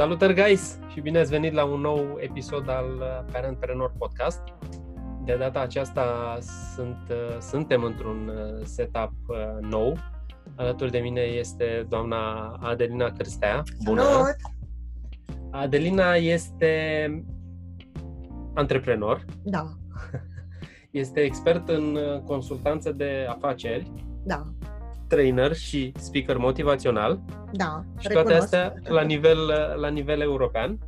Salutări, 0.00 0.34
guys! 0.34 0.78
Și 0.92 1.00
bine 1.00 1.18
ați 1.18 1.30
venit 1.30 1.52
la 1.52 1.64
un 1.64 1.80
nou 1.80 2.16
episod 2.20 2.68
al 2.68 2.84
uh, 2.98 3.32
Parentpreneur 3.32 3.92
Podcast. 3.98 4.40
De 5.24 5.36
data 5.38 5.60
aceasta 5.60 6.38
sunt, 6.74 6.98
uh, 7.10 7.38
suntem 7.40 7.82
într-un 7.82 8.28
uh, 8.28 8.64
setup 8.64 9.12
nou. 9.60 9.96
Alături 10.56 10.90
de 10.90 10.98
mine 10.98 11.20
este 11.20 11.86
doamna 11.88 12.48
Adelina 12.62 13.10
Cârstea. 13.10 13.62
Bună! 13.84 14.02
Salut! 14.02 14.36
Adelina 15.50 16.14
este 16.14 17.24
antreprenor. 18.54 19.24
Da. 19.42 19.64
Este 20.90 21.20
expert 21.20 21.68
în 21.68 21.98
consultanță 22.24 22.92
de 22.92 23.26
afaceri. 23.28 23.92
Da 24.24 24.42
trainer 25.10 25.54
și 25.54 25.92
speaker 25.98 26.36
motivațional. 26.36 27.20
Da, 27.52 27.84
Și 27.98 28.08
toate 28.08 28.34
astea 28.34 28.74
la 28.82 29.02
nivel, 29.02 29.46
la 29.76 29.88
nivel 29.88 30.20
european. 30.20 30.78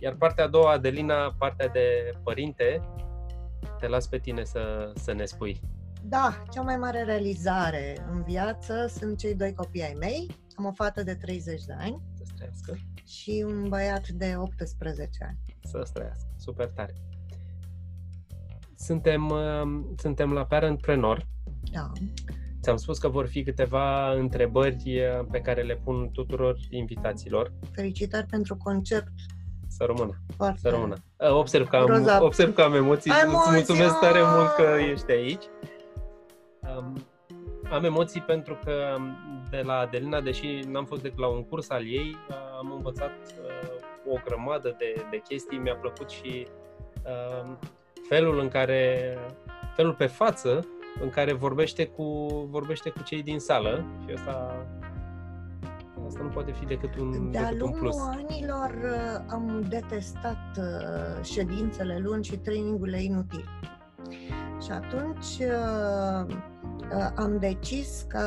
Iar 0.00 0.14
partea 0.14 0.44
a 0.44 0.48
doua, 0.48 0.72
Adelina, 0.72 1.34
partea 1.38 1.68
de 1.68 2.12
părinte, 2.22 2.80
te 3.78 3.88
las 3.88 4.06
pe 4.06 4.18
tine 4.18 4.44
să, 4.44 4.92
să 4.94 5.12
ne 5.12 5.24
spui. 5.24 5.60
Da, 6.02 6.42
cea 6.50 6.62
mai 6.62 6.76
mare 6.76 7.02
realizare 7.02 8.06
în 8.12 8.22
viață 8.22 8.86
sunt 8.98 9.18
cei 9.18 9.34
doi 9.34 9.54
copii 9.54 9.82
ai 9.82 9.96
mei. 9.98 10.36
Am 10.56 10.64
o 10.64 10.72
fată 10.72 11.02
de 11.02 11.14
30 11.14 11.64
de 11.64 11.74
ani 11.78 12.02
să 12.14 12.22
străiască. 12.26 12.78
și 13.06 13.44
un 13.46 13.68
băiat 13.68 14.08
de 14.08 14.34
18 14.36 15.24
ani. 15.28 15.38
Să 15.60 15.82
străiască, 15.84 16.28
super 16.36 16.66
tare. 16.66 16.94
Suntem, 18.76 19.28
uh, 19.28 19.84
suntem 19.96 20.32
la 20.32 20.44
Parentpreneur. 20.44 21.26
Da. 21.72 21.92
Ți-am 22.64 22.76
spus 22.76 22.98
că 22.98 23.08
vor 23.08 23.26
fi 23.26 23.42
câteva 23.42 24.12
întrebări 24.12 24.82
eh, 24.84 25.20
pe 25.30 25.40
care 25.40 25.62
le 25.62 25.80
pun 25.84 26.10
tuturor 26.12 26.56
invitațiilor. 26.70 27.52
Felicitări 27.72 28.26
pentru 28.26 28.56
concert. 28.56 29.06
Să 29.68 29.84
rămână. 29.84 30.20
Foarte 30.36 30.58
să 30.62 30.68
rămână. 30.68 30.94
Eh, 31.16 31.30
observ 31.30 31.68
că 31.68 31.76
am, 31.76 32.08
observ 32.20 32.54
că 32.54 32.62
am 32.62 32.74
emoții. 32.74 33.12
emoții. 33.22 33.38
Îți 33.38 33.72
mulțumesc 33.72 33.98
tare 33.98 34.20
mult 34.22 34.50
că 34.54 34.76
ești 34.90 35.10
aici. 35.10 35.44
Um, 36.60 36.96
am 37.70 37.84
emoții 37.84 38.20
pentru 38.20 38.58
că 38.64 38.96
de 39.50 39.60
la 39.64 39.78
Adelina, 39.78 40.20
deși 40.20 40.60
n-am 40.70 40.84
fost 40.84 41.02
decât 41.02 41.18
la 41.18 41.26
un 41.26 41.44
curs 41.44 41.70
al 41.70 41.86
ei, 41.86 42.16
eh, 42.28 42.36
am 42.58 42.72
învățat 42.76 43.12
uh, 43.42 44.12
o 44.12 44.18
grămadă 44.24 44.74
de, 44.78 45.06
de 45.10 45.22
chestii. 45.28 45.58
Mi-a 45.58 45.76
plăcut 45.76 46.10
și 46.10 46.46
uh, 47.04 47.52
felul 48.08 48.38
în 48.38 48.48
care, 48.48 49.16
felul 49.74 49.92
pe 49.92 50.06
față 50.06 50.68
în 51.00 51.10
care 51.10 51.32
vorbește 51.32 51.86
cu, 51.86 52.28
vorbește 52.50 52.90
cu 52.90 53.02
cei 53.02 53.22
din 53.22 53.38
sală 53.38 53.84
și 54.06 54.14
asta, 54.14 54.66
asta 56.06 56.22
nu 56.22 56.28
poate 56.28 56.52
fi 56.52 56.64
decât 56.64 56.96
un, 56.96 57.30
De-a 57.30 57.42
decât 57.42 57.60
un 57.60 57.70
plus. 57.70 57.96
anilor 57.98 58.74
uh, 58.82 59.24
am 59.28 59.64
detestat 59.68 60.58
uh, 60.58 61.24
ședințele 61.24 61.98
lungi 61.98 62.30
și 62.30 62.36
trainingurile 62.36 63.02
inutile. 63.02 63.44
Și 64.64 64.70
atunci 64.70 65.38
uh, 65.38 66.36
am 67.14 67.38
decis 67.38 68.04
că 68.08 68.20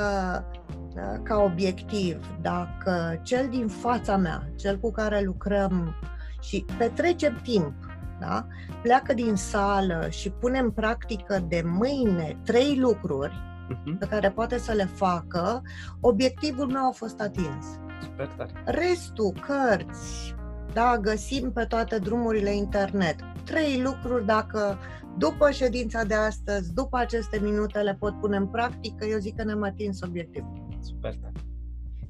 ca 1.23 1.37
obiectiv, 1.37 2.27
dacă 2.41 3.19
cel 3.23 3.47
din 3.49 3.67
fața 3.67 4.17
mea, 4.17 4.49
cel 4.55 4.79
cu 4.79 4.91
care 4.91 5.21
lucrăm 5.21 5.95
și 6.41 6.65
petrecem 6.77 7.39
timp 7.43 7.73
da? 8.19 8.47
pleacă 8.81 9.13
din 9.13 9.35
sală 9.35 10.07
și 10.09 10.29
pune 10.29 10.59
în 10.59 10.71
practică 10.71 11.45
de 11.47 11.61
mâine 11.65 12.37
trei 12.43 12.77
lucruri 12.79 13.33
uh-huh. 13.33 13.99
pe 13.99 14.05
care 14.05 14.31
poate 14.31 14.57
să 14.57 14.71
le 14.71 14.85
facă, 14.85 15.61
obiectivul 15.99 16.67
meu 16.67 16.87
a 16.87 16.91
fost 16.91 17.21
atins. 17.21 17.65
Super 18.01 18.27
tare. 18.27 18.51
Restul, 18.65 19.33
cărți, 19.47 20.35
da, 20.73 20.97
găsim 21.01 21.51
pe 21.51 21.63
toate 21.63 21.97
drumurile 21.97 22.55
internet. 22.55 23.15
Trei 23.43 23.81
lucruri 23.81 24.25
dacă 24.25 24.77
după 25.17 25.51
ședința 25.51 26.03
de 26.03 26.13
astăzi, 26.13 26.73
după 26.73 26.97
aceste 26.97 27.39
minute 27.41 27.79
le 27.79 27.95
pot 27.99 28.19
pune 28.19 28.37
în 28.37 28.47
practică, 28.47 29.05
eu 29.05 29.17
zic 29.17 29.35
că 29.35 29.43
ne-am 29.43 29.63
atins 29.63 30.01
obiectivul. 30.01 30.67
Super 30.79 31.15
tare. 31.15 31.33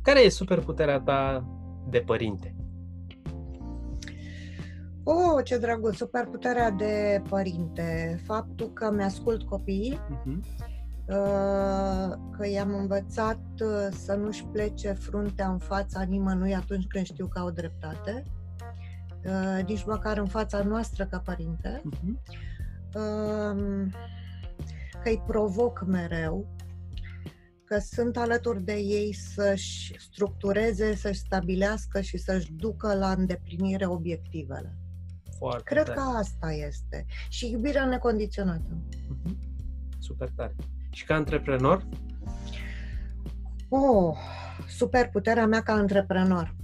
Care 0.01 0.19
e 0.19 0.29
superputerea 0.29 0.99
ta 0.99 1.47
de 1.89 1.99
părinte? 1.99 2.55
Oh, 5.09 5.43
ce 5.43 5.57
drăguț! 5.57 5.95
Superputerea 5.95 6.71
de 6.71 7.21
părinte. 7.29 8.19
Faptul 8.25 8.73
că 8.73 8.91
mi-ascult 8.91 9.43
copiii, 9.43 9.99
uh-huh. 9.99 10.39
că 12.37 12.47
i-am 12.47 12.73
învățat 12.73 13.41
uh, 13.61 13.87
să 13.91 14.13
nu-și 14.13 14.45
plece 14.45 14.91
fruntea 14.91 15.49
în 15.49 15.57
fața 15.57 16.01
nimănui 16.01 16.55
atunci 16.55 16.87
când 16.87 17.05
știu 17.05 17.27
că 17.27 17.39
au 17.39 17.51
dreptate, 17.51 18.23
uh, 19.25 19.63
nici 19.65 19.85
măcar 19.85 20.17
în 20.17 20.27
fața 20.27 20.63
noastră 20.63 21.05
ca 21.05 21.19
părinte, 21.19 21.81
uh-huh. 21.85 22.21
că 25.03 25.09
îi 25.09 25.23
provoc 25.27 25.83
mereu, 25.85 26.47
că 27.63 27.79
sunt 27.79 28.17
alături 28.17 28.63
de 28.63 28.75
ei 28.75 29.13
să-și 29.13 29.95
structureze, 29.99 30.95
să-și 30.95 31.19
stabilească 31.19 32.01
și 32.01 32.17
să-și 32.17 32.53
ducă 32.53 32.93
la 32.95 33.11
îndeplinire 33.11 33.85
obiectivele. 33.85 34.77
Foarte 35.37 35.63
Cred 35.63 35.85
tare. 35.85 35.99
că 35.99 36.03
asta 36.17 36.51
este. 36.51 37.05
Și 37.29 37.51
iubirea 37.51 37.85
necondiționată. 37.85 38.69
Uh-huh. 38.71 39.31
Super 39.99 40.29
tare. 40.35 40.55
Și 40.91 41.05
ca 41.05 41.15
antreprenor? 41.15 41.83
Oh, 43.69 44.17
super 44.67 45.09
puterea 45.09 45.45
mea 45.45 45.61
ca 45.61 45.73
antreprenor. 45.73 46.55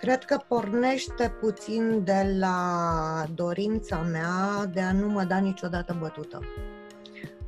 Cred 0.00 0.24
că 0.24 0.36
pornește 0.48 1.32
puțin 1.40 2.04
de 2.04 2.34
la 2.38 3.24
dorința 3.34 4.02
mea 4.02 4.66
de 4.72 4.80
a 4.80 4.92
nu 4.92 5.08
mă 5.08 5.24
da 5.24 5.38
niciodată 5.38 5.96
bătută. 6.00 6.40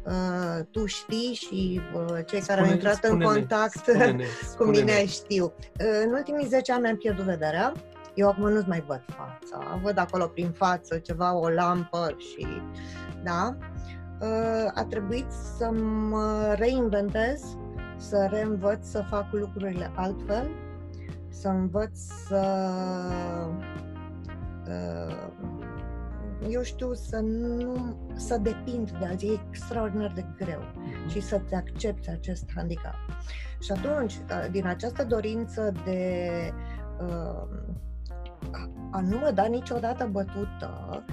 Uh, 0.07 0.65
tu 0.71 0.87
știi 0.87 1.35
și 1.35 1.81
uh, 1.95 2.19
cei 2.27 2.41
care 2.41 2.61
au 2.61 2.67
intrat 2.67 3.05
în 3.05 3.21
contact 3.21 3.77
spune-ne, 3.85 4.25
cu 4.57 4.65
mine 4.65 5.07
știu. 5.07 5.45
Uh, 5.45 6.03
în 6.05 6.13
ultimii 6.13 6.47
10 6.47 6.73
ani 6.73 6.89
am 6.89 6.97
pierdut 6.97 7.25
vederea. 7.25 7.73
Eu 8.15 8.29
acum 8.29 8.49
nu-ți 8.49 8.69
mai 8.69 8.85
văd 8.87 9.03
fața. 9.07 9.81
Văd 9.83 9.99
acolo 9.99 10.27
prin 10.27 10.51
față 10.51 10.99
ceva, 10.99 11.37
o 11.37 11.49
lampă 11.49 12.15
și... 12.19 12.47
Da? 13.25 13.57
Uh, 14.21 14.71
a 14.75 14.85
trebuit 14.89 15.31
să 15.59 15.71
mă 16.11 16.55
reinventez, 16.59 17.43
să 17.97 18.29
reînvăț 18.31 18.87
să 18.87 19.05
fac 19.09 19.27
lucrurile 19.31 19.93
altfel, 19.95 20.51
să 21.29 21.49
învăț 21.49 21.99
să... 22.27 22.71
Uh, 24.67 25.60
eu 26.49 26.63
știu, 26.63 26.93
să 26.93 27.17
nu, 27.17 27.97
să 28.15 28.39
depind 28.39 28.91
de 28.91 29.07
alții, 29.07 29.29
e 29.29 29.41
extraordinar 29.49 30.13
de 30.15 30.25
greu 30.37 30.61
uh-huh. 30.61 31.11
și 31.11 31.21
să-ți 31.21 31.55
accepti 31.55 32.11
acest 32.11 32.51
handicap. 32.55 32.95
Și 33.61 33.73
atunci, 33.73 34.21
din 34.51 34.67
această 34.67 35.05
dorință 35.05 35.73
de 35.85 36.31
uh, 37.01 37.49
a 38.91 39.01
nu 39.01 39.19
mă 39.19 39.31
da 39.35 39.45
niciodată 39.45 40.09
bătută, 40.11 41.05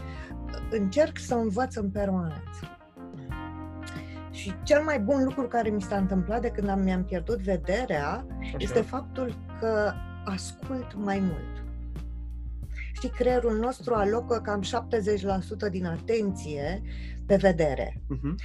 încerc 0.72 1.18
să 1.18 1.36
învăț 1.36 1.76
în 1.76 1.90
permanență. 1.90 2.78
Și 4.32 4.54
cel 4.64 4.84
mai 4.84 5.00
bun 5.00 5.24
lucru 5.24 5.48
care 5.48 5.70
mi 5.70 5.82
s-a 5.82 5.98
întâmplat 5.98 6.42
de 6.42 6.50
când 6.50 6.70
am, 6.70 6.80
mi-am 6.80 7.04
pierdut 7.04 7.42
vederea 7.42 8.26
Așa. 8.40 8.56
este 8.58 8.82
faptul 8.82 9.36
că 9.60 9.92
ascult 10.26 10.96
mai 10.96 11.20
mult. 11.20 11.57
Știi, 12.98 13.10
creierul 13.10 13.58
nostru 13.58 13.94
alocă 13.94 14.42
cam 14.44 14.62
70% 15.68 15.72
din 15.72 15.86
atenție 15.86 16.82
pe 17.26 17.36
vedere. 17.36 18.02
Uh-huh. 18.02 18.36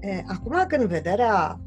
E, 0.00 0.22
acum 0.26 0.64
când 0.68 0.82
vederea 0.82 1.60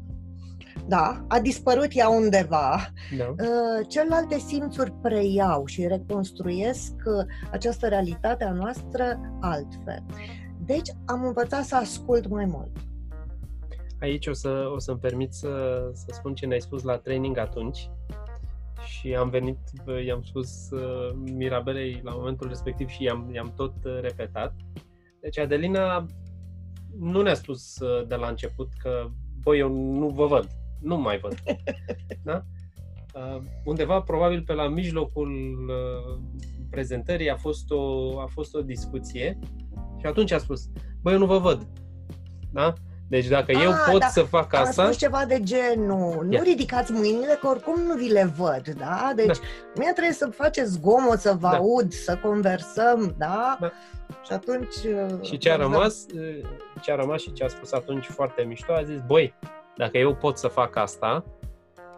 da, 0.86 1.24
a 1.28 1.40
dispărut 1.40 1.88
ea 1.90 2.08
undeva. 2.08 2.76
Da. 3.18 3.24
Uh, 3.28 3.86
celelalte 3.88 4.38
simțuri 4.38 4.92
preiau 4.92 5.66
și 5.66 5.86
reconstruiesc 5.86 6.92
uh, 7.04 7.24
această 7.50 7.88
realitate 7.88 8.44
a 8.44 8.52
noastră 8.52 9.20
altfel. 9.40 10.04
Deci 10.64 10.90
am 11.04 11.24
învățat 11.24 11.64
să 11.64 11.76
ascult 11.76 12.28
mai 12.28 12.44
mult. 12.44 12.76
Aici 14.00 14.26
o, 14.26 14.32
să, 14.32 14.70
o 14.74 14.78
să-mi 14.78 14.98
permit 14.98 15.32
să, 15.32 15.50
să 15.92 16.06
spun 16.12 16.34
ce 16.34 16.46
ne-ai 16.46 16.60
spus 16.60 16.82
la 16.82 16.96
training 16.96 17.38
atunci 17.38 17.90
și 18.84 19.14
am 19.14 19.30
venit, 19.30 19.58
i-am 20.06 20.22
spus 20.22 20.70
uh, 20.70 21.16
Mirabelei 21.32 22.00
la 22.04 22.14
momentul 22.14 22.48
respectiv 22.48 22.88
și 22.88 23.02
i-am, 23.02 23.30
i-am 23.32 23.52
tot 23.56 23.74
uh, 23.84 23.98
repetat. 24.00 24.54
Deci 25.20 25.38
Adelina 25.38 26.06
nu 26.98 27.22
ne-a 27.22 27.34
spus 27.34 27.78
uh, 27.78 28.06
de 28.06 28.14
la 28.14 28.28
început 28.28 28.68
că, 28.78 29.10
băi, 29.42 29.58
eu 29.58 29.68
nu 29.72 30.08
vă 30.08 30.26
văd, 30.26 30.48
nu 30.80 30.96
mai 30.96 31.18
văd. 31.18 31.42
Da? 32.22 32.44
Uh, 33.14 33.42
undeva, 33.64 34.00
probabil 34.00 34.42
pe 34.42 34.52
la 34.52 34.68
mijlocul 34.68 35.30
uh, 35.68 36.18
prezentării 36.70 37.30
a 37.30 37.36
fost, 37.36 37.70
o, 37.70 38.18
a 38.20 38.26
fost 38.26 38.54
o 38.54 38.62
discuție 38.62 39.38
și 39.98 40.06
atunci 40.06 40.30
a 40.30 40.38
spus, 40.38 40.70
băi, 41.02 41.12
eu 41.12 41.18
nu 41.18 41.26
vă 41.26 41.38
văd. 41.38 41.66
Da? 42.52 42.72
Deci 43.08 43.26
dacă 43.26 43.52
A, 43.56 43.62
eu 43.62 43.70
ah, 43.70 43.86
pot 43.90 44.00
da, 44.00 44.06
să 44.06 44.22
fac 44.22 44.54
asta... 44.54 44.82
Am 44.82 44.86
spus 44.88 45.00
ceva 45.00 45.24
de 45.24 45.40
genul, 45.42 46.26
nu 46.30 46.42
ridicați 46.42 46.92
mâinile 46.92 47.38
că 47.40 47.46
oricum 47.46 47.80
nu 47.80 47.94
vi 47.94 48.08
le 48.08 48.32
văd, 48.36 48.68
da? 48.78 49.12
Deci 49.16 49.38
da. 49.38 49.44
mie 49.76 49.92
trebuie 49.92 50.12
să 50.12 50.30
faceți 50.34 50.70
zgomot, 50.70 51.18
să 51.18 51.36
vă 51.38 51.48
da. 51.50 51.56
aud, 51.56 51.92
să 51.92 52.18
conversăm, 52.22 53.14
da? 53.18 53.56
da. 53.60 53.72
Și 54.24 54.32
atunci... 54.32 54.74
Uh, 54.74 55.22
și 55.22 55.38
ce 55.38 55.50
a 55.50 55.56
rămas, 55.56 56.06
uh, 56.14 56.48
ce 56.82 56.92
a 56.92 56.94
rămas 56.94 57.20
și 57.20 57.32
ce 57.32 57.44
a 57.44 57.48
spus 57.48 57.72
atunci 57.72 58.04
foarte 58.04 58.42
mișto, 58.42 58.72
a 58.72 58.82
zis, 58.82 59.00
băi, 59.06 59.34
dacă 59.76 59.98
eu 59.98 60.14
pot 60.14 60.38
să 60.38 60.48
fac 60.48 60.76
asta, 60.76 61.24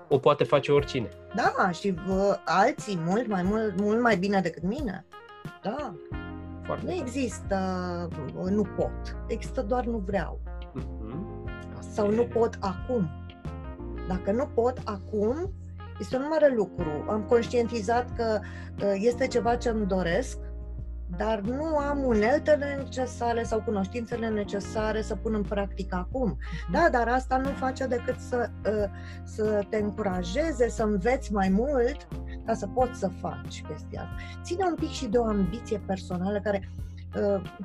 o 0.08 0.18
poate 0.18 0.44
face 0.44 0.72
oricine. 0.72 1.08
Da, 1.34 1.70
și 1.70 1.94
vă, 2.06 2.38
alții 2.44 2.98
mult 3.04 3.26
mai, 3.26 3.42
mult, 3.42 3.80
mult 3.80 4.00
mai 4.00 4.16
bine 4.16 4.40
decât 4.40 4.62
mine. 4.62 5.04
Da. 5.62 5.94
Foarte 6.62 6.84
nu 6.86 6.92
există 6.92 7.58
nu 8.50 8.62
pot, 8.76 9.16
există 9.26 9.62
doar 9.62 9.84
nu 9.84 10.02
vreau. 10.06 10.40
Mm-hmm. 11.96 12.08
Sau 12.08 12.10
nu 12.10 12.24
pot 12.24 12.56
acum. 12.60 13.08
Dacă 14.08 14.32
nu 14.32 14.46
pot 14.54 14.80
acum, 14.84 15.52
este 16.00 16.16
un 16.16 16.26
mare 16.30 16.54
lucru. 16.54 17.04
Am 17.08 17.22
conștientizat 17.22 18.14
că 18.16 18.40
este 18.94 19.26
ceva 19.26 19.56
ce 19.56 19.68
îmi 19.68 19.86
doresc, 19.86 20.38
dar 21.16 21.40
nu 21.40 21.76
am 21.76 22.04
uneltele 22.04 22.80
necesare 22.82 23.42
sau 23.42 23.62
cunoștințele 23.62 24.28
necesare 24.28 25.02
să 25.02 25.16
pun 25.16 25.34
în 25.34 25.42
practică 25.42 25.96
acum. 25.96 26.26
Mhm. 26.28 26.72
Da, 26.72 26.88
dar 26.90 27.08
asta 27.08 27.36
nu 27.36 27.48
face 27.48 27.86
decât 27.86 28.18
să, 28.18 28.50
ă, 28.64 28.88
să 29.24 29.64
te 29.70 29.76
încurajeze, 29.76 30.68
să 30.68 30.82
înveți 30.82 31.32
mai 31.32 31.48
mult 31.48 32.08
ca 32.44 32.54
să 32.54 32.66
poți 32.66 32.98
să 32.98 33.10
faci 33.20 33.64
chestia 33.68 34.00
asta. 34.00 34.14
Ține 34.42 34.64
un 34.64 34.74
pic 34.74 34.90
și 34.90 35.06
de 35.06 35.18
o 35.18 35.24
ambiție 35.24 35.82
personală 35.86 36.40
care 36.40 36.68
ă, 36.78 36.86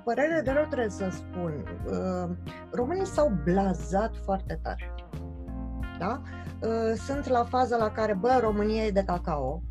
părere 0.04 0.42
de 0.44 0.52
rău 0.52 0.66
trebuie 0.70 0.90
să 0.90 1.10
spun, 1.12 1.64
ă, 1.92 2.30
românii 2.72 3.06
s-au 3.06 3.32
blazat 3.44 4.16
foarte 4.24 4.60
tare. 4.64 4.96
Da? 6.00 6.22
Sunt 6.96 7.28
la 7.28 7.44
faza 7.44 7.78
la 7.78 7.92
care, 7.92 8.14
bă, 8.14 8.38
România 8.42 8.84
e 8.84 8.92
de 8.92 9.04
cacao, 9.04 9.64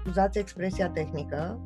scuzați 0.00 0.38
expresia 0.38 0.90
tehnică, 0.90 1.60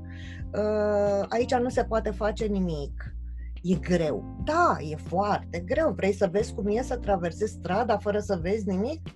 uh, 0.52 1.26
aici 1.28 1.54
nu 1.54 1.68
se 1.68 1.84
poate 1.84 2.10
face 2.10 2.44
nimic. 2.44 3.14
E 3.62 3.74
greu. 3.74 4.24
Da, 4.44 4.76
e 4.80 4.96
foarte 4.96 5.58
greu. 5.58 5.92
Vrei 5.96 6.12
să 6.12 6.28
vezi 6.32 6.54
cum 6.54 6.66
e 6.68 6.82
să 6.82 6.96
traversezi 6.96 7.52
strada 7.52 7.96
fără 7.96 8.18
să 8.18 8.38
vezi 8.42 8.68
nimic? 8.68 9.08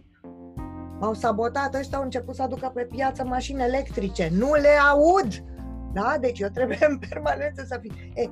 M-au 1.00 1.14
sabotat, 1.14 1.74
ăștia 1.74 1.98
au 1.98 2.04
început 2.04 2.34
să 2.34 2.42
aducă 2.42 2.70
pe 2.74 2.84
piață 2.90 3.24
mașini 3.24 3.62
electrice. 3.62 4.30
Nu 4.32 4.52
le 4.52 4.68
aud! 4.90 5.44
Da? 5.92 6.16
Deci 6.20 6.38
eu 6.38 6.48
trebuie 6.48 6.78
în 6.90 6.98
permanență 6.98 7.64
să 7.64 7.78
fiu... 7.80 7.92
E, 8.14 8.30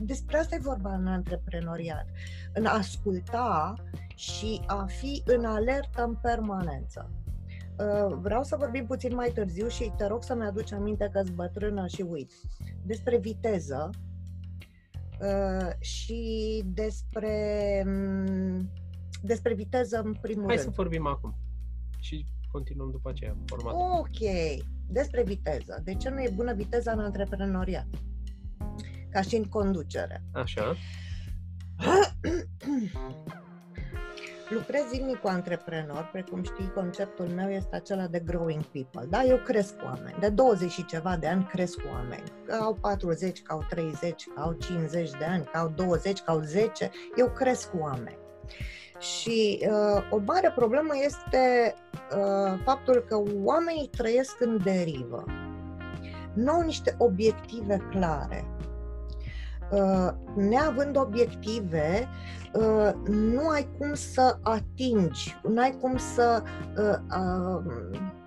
despre 0.00 0.38
asta 0.38 0.54
e 0.54 0.58
vorba 0.62 0.94
în 0.94 1.06
antreprenoriat. 1.06 2.06
În 2.54 2.66
asculta 2.66 3.74
și 4.14 4.60
a 4.66 4.84
fi 4.84 5.22
în 5.26 5.44
alertă 5.44 6.04
în 6.04 6.14
permanență. 6.14 7.10
Uh, 7.78 8.16
vreau 8.20 8.42
să 8.42 8.56
vorbim 8.58 8.86
puțin 8.86 9.14
mai 9.14 9.30
târziu 9.34 9.68
și 9.68 9.92
te 9.96 10.06
rog 10.06 10.22
să-mi 10.22 10.44
aduci 10.44 10.72
aminte 10.72 11.08
că-s 11.12 11.28
bătrână 11.28 11.86
și 11.86 12.02
uit. 12.02 12.32
Despre 12.84 13.18
viteză 13.18 13.90
uh, 15.20 15.70
și 15.80 16.62
despre, 16.66 17.82
mm, 17.86 18.70
despre 19.22 19.54
viteză 19.54 20.00
în 20.04 20.14
primul 20.20 20.46
Hai 20.46 20.54
rând. 20.54 20.68
să 20.68 20.74
vorbim 20.74 21.06
acum 21.06 21.34
și 22.00 22.26
continuăm 22.50 22.90
după 22.90 23.08
aceea 23.08 23.36
format. 23.46 23.74
Ok, 23.74 24.18
despre 24.88 25.22
viteză. 25.22 25.80
De 25.84 25.94
ce 25.94 26.08
nu 26.08 26.20
e 26.20 26.30
bună 26.34 26.54
viteza 26.54 26.92
în 26.92 27.00
antreprenoriat? 27.00 27.86
Ca 29.10 29.20
și 29.20 29.36
în 29.36 29.44
conducere. 29.44 30.22
Așa. 30.32 30.76
Lucrez 34.50 34.82
zilnic 34.92 35.16
cu 35.16 35.28
antreprenori, 35.28 36.10
precum 36.12 36.42
știi, 36.42 36.72
conceptul 36.74 37.26
meu 37.26 37.50
este 37.50 37.76
acela 37.76 38.06
de 38.06 38.18
growing 38.18 38.62
people. 38.62 39.06
Da, 39.08 39.24
eu 39.24 39.36
cresc 39.36 39.76
cu 39.76 39.84
oameni. 39.84 40.16
De 40.20 40.28
20 40.28 40.70
și 40.70 40.84
ceva 40.84 41.16
de 41.16 41.26
ani 41.26 41.44
cresc 41.44 41.80
cu 41.80 41.88
oameni. 41.92 42.22
Că 42.46 42.54
au 42.54 42.74
40, 42.74 43.42
că 43.42 43.52
au 43.52 43.66
30, 43.68 44.26
că 44.34 44.40
au 44.40 44.52
50 44.52 45.10
de 45.10 45.24
ani, 45.24 45.44
că 45.44 45.58
au 45.58 45.68
20, 45.68 46.20
că 46.20 46.30
au 46.30 46.40
10. 46.40 46.90
Eu 47.16 47.30
cresc 47.30 47.70
cu 47.70 47.78
oameni. 47.80 48.18
Și 48.98 49.66
uh, 49.70 50.02
o 50.10 50.18
mare 50.26 50.52
problemă 50.54 50.92
este 51.04 51.74
uh, 52.16 52.60
faptul 52.64 53.04
că 53.08 53.22
oamenii 53.42 53.90
trăiesc 53.96 54.40
în 54.40 54.58
derivă. 54.64 55.24
Nu 56.34 56.52
au 56.52 56.60
niște 56.60 56.94
obiective 56.98 57.86
clare. 57.90 58.44
Uh, 59.70 60.08
neavând 60.36 60.96
obiective, 60.96 62.08
uh, 62.52 62.90
nu 63.06 63.48
ai 63.48 63.68
cum 63.78 63.94
să 63.94 64.38
atingi, 64.42 65.36
nu 65.48 65.60
ai 65.60 65.76
cum 65.80 65.96
să, 65.96 66.42
uh, 66.76 67.72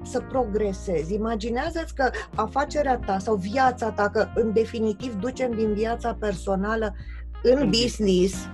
să 0.04 0.20
progresezi. 0.20 1.14
Imaginează-ți 1.14 1.96
că 1.96 2.10
afacerea 2.36 2.98
ta 3.06 3.18
sau 3.18 3.36
viața 3.36 3.92
ta, 3.92 4.10
că 4.10 4.28
în 4.36 4.54
definitiv 4.54 5.16
ducem 5.16 5.52
din 5.52 5.74
viața 5.74 6.16
personală 6.20 6.96
în 7.44 7.70
business, 7.70 8.50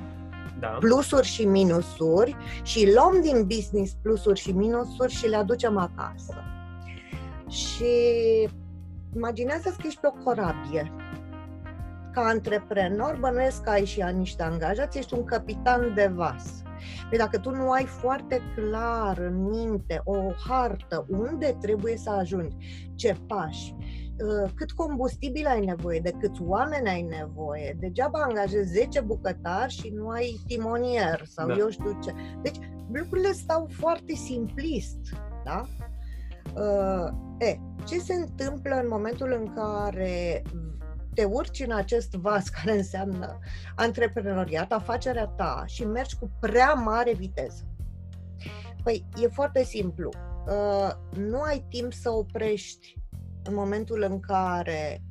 da. 0.59 0.67
plusuri 0.67 1.27
și 1.27 1.45
minusuri 1.45 2.35
și 2.63 2.93
luăm 2.95 3.21
din 3.21 3.45
business 3.47 3.93
plusuri 4.01 4.39
și 4.39 4.51
minusuri 4.51 5.13
și 5.13 5.27
le 5.27 5.35
aducem 5.35 5.77
acasă. 5.77 6.35
Și 7.49 7.85
imaginează-ți 9.15 9.77
că 9.77 9.87
ești 9.87 9.99
pe 9.99 10.07
o 10.07 10.23
corabie 10.23 10.91
ca 12.11 12.23
antreprenor, 12.23 13.17
bănuiesc 13.19 13.63
că 13.63 13.69
ai 13.69 13.85
și 13.85 14.03
niște 14.13 14.43
angajați, 14.43 14.97
ești 14.97 15.13
un 15.13 15.23
capitan 15.23 15.93
de 15.95 16.11
vas. 16.15 16.61
Păi 17.09 17.17
dacă 17.17 17.37
tu 17.37 17.49
nu 17.49 17.71
ai 17.71 17.85
foarte 17.85 18.41
clar 18.55 19.17
în 19.17 19.49
minte 19.49 20.01
o 20.03 20.17
hartă 20.47 21.05
unde 21.09 21.57
trebuie 21.61 21.97
să 21.97 22.09
ajungi, 22.09 22.55
ce 22.95 23.15
pași, 23.27 23.75
uh, 23.77 24.06
cât 24.55 24.71
combustibil 24.71 25.45
ai 25.47 25.65
nevoie, 25.65 25.99
de 25.99 26.13
câți 26.19 26.41
oameni 26.41 26.89
ai 26.89 27.01
nevoie, 27.01 27.75
degeaba 27.79 28.19
angajezi 28.21 28.71
10 28.71 29.01
bucătari 29.01 29.73
și 29.73 29.89
nu 29.89 30.07
ai 30.07 30.39
timonier 30.47 31.25
sau 31.25 31.47
da. 31.47 31.55
eu 31.55 31.69
știu 31.69 31.99
ce. 32.03 32.13
Deci 32.41 32.55
lucrurile 32.91 33.31
stau 33.31 33.67
foarte 33.71 34.13
simplist, 34.13 34.99
da? 35.43 35.65
Uh, 36.55 37.09
e, 37.37 37.59
ce 37.85 37.99
se 37.99 38.13
întâmplă 38.13 38.75
în 38.75 38.87
momentul 38.89 39.31
în 39.31 39.53
care 39.53 40.41
te 41.13 41.23
urci 41.23 41.59
în 41.59 41.71
acest 41.71 42.13
vas 42.13 42.49
care 42.63 42.77
înseamnă 42.77 43.39
antreprenoriat, 43.75 44.71
afacerea 44.71 45.25
ta 45.25 45.63
și 45.65 45.85
mergi 45.85 46.17
cu 46.17 46.31
prea 46.39 46.73
mare 46.73 47.13
viteză. 47.13 47.67
Păi, 48.83 49.05
e 49.21 49.27
foarte 49.27 49.63
simplu. 49.63 50.09
Uh, 50.47 50.91
nu 51.17 51.41
ai 51.41 51.65
timp 51.69 51.93
să 51.93 52.09
oprești 52.09 52.97
în 53.47 53.53
momentul 53.53 54.05
în 54.09 54.19
care 54.19 55.01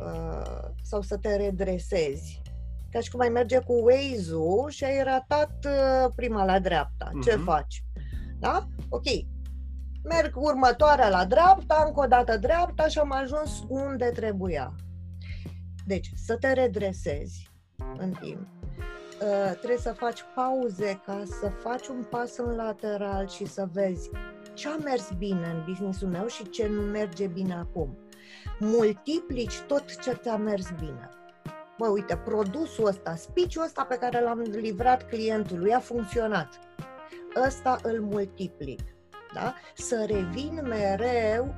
uh, 0.00 0.68
sau 0.82 1.00
să 1.00 1.16
te 1.16 1.36
redresezi. 1.36 2.42
Ca 2.90 3.00
și 3.00 3.10
cum 3.10 3.20
ai 3.20 3.28
merge 3.28 3.58
cu 3.58 3.72
Waze-ul 3.72 4.70
și 4.70 4.84
ai 4.84 5.02
ratat 5.02 5.64
uh, 5.64 6.12
prima 6.16 6.44
la 6.44 6.58
dreapta. 6.58 7.08
Uh-huh. 7.08 7.24
Ce 7.24 7.34
mhm. 7.34 7.44
faci? 7.44 7.84
Da? 8.38 8.66
Ok. 8.88 9.04
Merg 10.02 10.36
următoarea 10.36 11.08
la 11.08 11.24
dreapta, 11.24 11.84
încă 11.86 12.00
o 12.00 12.06
dată 12.06 12.36
dreapta 12.36 12.88
și 12.88 12.98
am 12.98 13.12
ajuns 13.12 13.64
unde 13.68 14.04
trebuia. 14.04 14.74
Deci, 15.86 16.10
să 16.14 16.36
te 16.36 16.52
redresezi 16.52 17.50
în 17.98 18.12
timp. 18.20 18.46
Uh, 19.22 19.52
trebuie 19.56 19.78
să 19.78 19.92
faci 19.92 20.20
pauze 20.34 21.00
ca 21.06 21.22
să 21.40 21.50
faci 21.62 21.86
un 21.86 22.06
pas 22.10 22.36
în 22.36 22.54
lateral 22.54 23.28
și 23.28 23.46
să 23.46 23.68
vezi 23.72 24.10
ce 24.60 24.68
a 24.68 24.76
mers 24.76 25.10
bine 25.18 25.46
în 25.46 25.62
businessul 25.66 26.08
meu 26.08 26.26
și 26.26 26.48
ce 26.48 26.66
nu 26.66 26.80
merge 26.80 27.26
bine 27.26 27.54
acum. 27.54 27.98
Multiplici 28.58 29.60
tot 29.60 29.96
ce 30.02 30.12
ți-a 30.12 30.36
mers 30.36 30.70
bine. 30.78 31.08
Bă, 31.78 31.86
uite, 31.86 32.16
produsul 32.16 32.86
ăsta, 32.86 33.14
speech 33.14 33.56
ăsta 33.64 33.84
pe 33.84 33.96
care 33.96 34.20
l-am 34.20 34.38
livrat 34.38 35.08
clientului 35.08 35.74
a 35.74 35.78
funcționat. 35.78 36.48
Ăsta 37.46 37.78
îl 37.82 38.00
multiplic. 38.00 38.80
Da? 39.34 39.54
Să 39.74 40.04
revin 40.08 40.60
mereu 40.62 41.54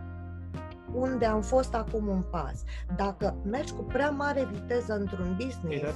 unde 0.94 1.26
am 1.26 1.42
fost 1.42 1.74
acum 1.74 2.08
un 2.08 2.22
pas. 2.30 2.64
Dacă 2.96 3.36
mergi 3.44 3.72
cu 3.72 3.82
prea 3.82 4.10
mare 4.10 4.48
viteză 4.52 4.92
într-un 4.92 5.36
business, 5.36 5.94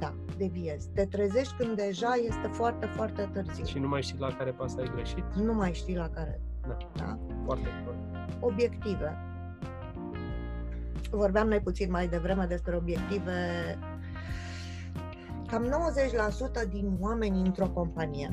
da, 0.00 0.14
deviezi. 0.36 0.88
Te 0.94 1.04
trezești 1.04 1.54
când 1.58 1.76
deja 1.76 2.14
este 2.26 2.46
foarte, 2.52 2.86
foarte 2.86 3.30
târziu. 3.32 3.64
Și 3.64 3.78
nu 3.78 3.88
mai 3.88 4.02
știi 4.02 4.18
la 4.18 4.36
care 4.36 4.50
pas 4.50 4.76
ai 4.76 4.90
greșit? 4.94 5.24
Nu 5.34 5.54
mai 5.54 5.72
știi 5.72 5.96
la 5.96 6.08
care. 6.08 6.40
Da. 6.68 6.76
da? 6.96 7.18
Foarte 7.44 7.68
bun. 7.84 8.26
Obiective. 8.40 9.16
Vorbeam 11.10 11.48
noi 11.48 11.60
puțin 11.60 11.90
mai 11.90 12.08
devreme 12.08 12.44
despre 12.44 12.76
obiective. 12.76 13.38
Cam 15.46 15.64
90% 16.66 16.68
din 16.70 16.96
oameni 17.00 17.40
într-o 17.40 17.68
companie 17.68 18.28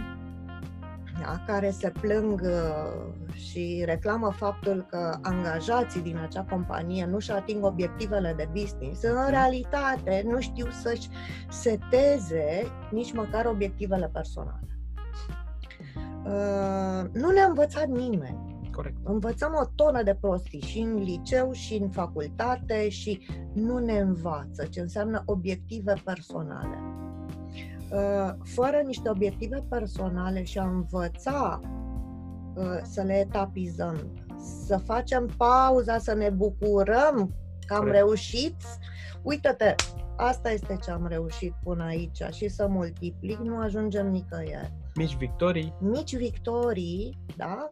da, 1.22 1.44
care 1.46 1.70
se 1.70 1.92
plâng 2.02 2.42
uh, 2.42 3.34
și 3.34 3.84
reclamă 3.86 4.32
faptul 4.32 4.86
că 4.90 5.18
angajații 5.22 6.02
din 6.02 6.18
acea 6.18 6.44
companie 6.44 7.06
nu-și 7.06 7.32
ating 7.32 7.66
obiectivele 7.66 8.34
de 8.38 8.50
business, 8.52 9.04
în 9.04 9.16
mhm. 9.16 9.30
realitate 9.30 10.24
nu 10.26 10.40
știu 10.40 10.68
să-și 10.70 11.10
seteze 11.50 12.72
nici 12.92 13.14
măcar 13.14 13.46
obiectivele 13.46 14.10
personale. 14.14 14.68
Uh, 16.26 17.10
nu 17.14 17.32
ne-a 17.32 17.46
învățat 17.46 17.88
nimeni. 17.88 18.56
Corect. 18.72 18.98
Învățăm 19.04 19.52
o 19.62 19.66
tonă 19.76 20.04
de 20.04 20.18
prostii 20.22 20.62
și 20.62 20.80
în 20.80 20.96
liceu 20.96 21.52
și 21.52 21.76
în 21.76 21.90
facultate 21.90 22.90
și 22.90 23.28
nu 23.54 23.78
ne 23.78 24.00
învață 24.00 24.66
ce 24.66 24.80
înseamnă 24.80 25.24
obiective 25.26 25.94
personale. 26.04 26.87
Uh, 27.91 28.34
fără 28.44 28.82
niște 28.86 29.10
obiective 29.10 29.65
personale 29.70 30.44
și 30.44 30.58
a 30.58 30.67
învăța 30.67 31.62
uh, 32.56 32.79
să 32.84 33.01
le 33.01 33.13
etapizăm, 33.13 34.12
să 34.65 34.77
facem 34.77 35.29
pauza, 35.38 35.98
să 35.98 36.13
ne 36.13 36.29
bucurăm 36.29 37.36
că 37.65 37.74
am 37.74 37.79
Corect. 37.79 37.96
reușit, 37.98 38.56
uită-te, 39.22 39.75
asta 40.17 40.51
este 40.51 40.77
ce 40.84 40.91
am 40.91 41.08
reușit 41.08 41.53
până 41.63 41.84
aici 41.84 42.22
și 42.32 42.48
să 42.48 42.67
multiplic, 42.67 43.38
nu 43.38 43.58
ajungem 43.58 44.08
nicăieri. 44.08 44.74
Mici 44.96 45.17
victorii. 45.17 45.74
Mici 45.79 46.15
victorii, 46.15 47.17
da? 47.36 47.72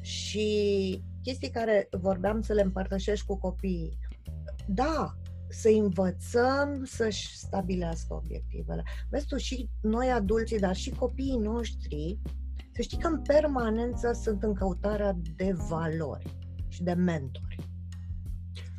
Și 0.00 1.04
chestii 1.22 1.50
care 1.50 1.88
vorbeam 1.90 2.40
să 2.40 2.52
le 2.52 2.62
împărtășești 2.62 3.26
cu 3.26 3.38
copiii. 3.38 3.98
Da, 4.66 5.14
să 5.50 5.68
învățăm 5.68 6.84
să-și 6.84 7.36
stabilească 7.36 8.14
obiectivele. 8.14 8.82
Vezi 9.10 9.26
tu, 9.26 9.36
și 9.36 9.68
noi 9.80 10.10
adulții, 10.10 10.58
dar 10.58 10.74
și 10.74 10.90
copiii 10.90 11.38
noștri, 11.38 12.18
să 12.72 12.82
știi 12.82 12.98
că 12.98 13.06
în 13.06 13.22
permanență 13.22 14.12
sunt 14.12 14.42
în 14.42 14.54
căutarea 14.54 15.16
de 15.36 15.52
valori 15.68 16.36
și 16.68 16.82
de 16.82 16.92
mentori. 16.92 17.56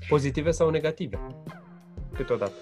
Pozitive 0.09 0.51
sau 0.51 0.69
negative? 0.69 1.19
Câteodată. 2.13 2.53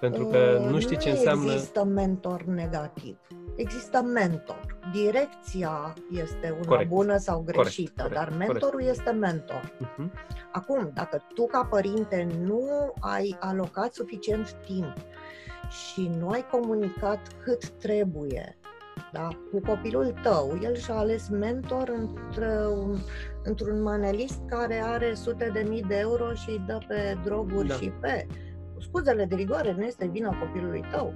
Pentru 0.00 0.26
că 0.26 0.60
uh, 0.62 0.70
nu 0.70 0.80
știi 0.80 0.96
ce 0.96 1.10
înseamnă... 1.10 1.44
Nu 1.44 1.52
există 1.52 1.84
mentor 1.84 2.44
negativ. 2.44 3.18
Există 3.56 4.02
mentor. 4.02 4.77
Direcția 4.92 5.94
este 6.10 6.50
una 6.50 6.68
corect. 6.68 6.88
bună 6.88 7.16
sau 7.16 7.42
greșită, 7.46 8.02
corect. 8.02 8.14
dar 8.14 8.32
mentorul 8.36 8.70
corect. 8.70 8.90
este 8.90 9.10
mentor. 9.10 9.72
Uh-huh. 9.80 10.10
Acum, 10.52 10.90
dacă 10.94 11.22
tu 11.34 11.46
ca 11.46 11.66
părinte 11.70 12.28
nu 12.44 12.92
ai 13.00 13.36
alocat 13.40 13.94
suficient 13.94 14.56
timp 14.66 14.92
și 15.68 16.10
nu 16.18 16.28
ai 16.28 16.46
comunicat 16.50 17.20
cât 17.42 17.68
trebuie 17.68 18.58
da, 19.12 19.28
cu 19.50 19.60
copilul 19.60 20.14
tău, 20.22 20.58
el 20.62 20.76
și-a 20.76 20.94
ales 20.94 21.28
mentor 21.28 21.88
într-un, 21.88 22.98
într-un 23.42 23.82
manelist 23.82 24.40
care 24.46 24.82
are 24.84 25.14
sute 25.14 25.50
de 25.52 25.66
mii 25.68 25.82
de 25.82 25.96
euro 25.96 26.32
și 26.32 26.50
îi 26.50 26.64
dă 26.66 26.78
pe 26.88 27.18
droguri 27.24 27.66
da. 27.66 27.74
și 27.74 27.92
pe 28.00 28.26
scuzele 28.80 29.24
de 29.24 29.34
rigoare 29.34 29.72
nu 29.72 29.84
este 29.84 30.06
vina 30.06 30.38
copilului 30.38 30.84
tău. 30.90 31.12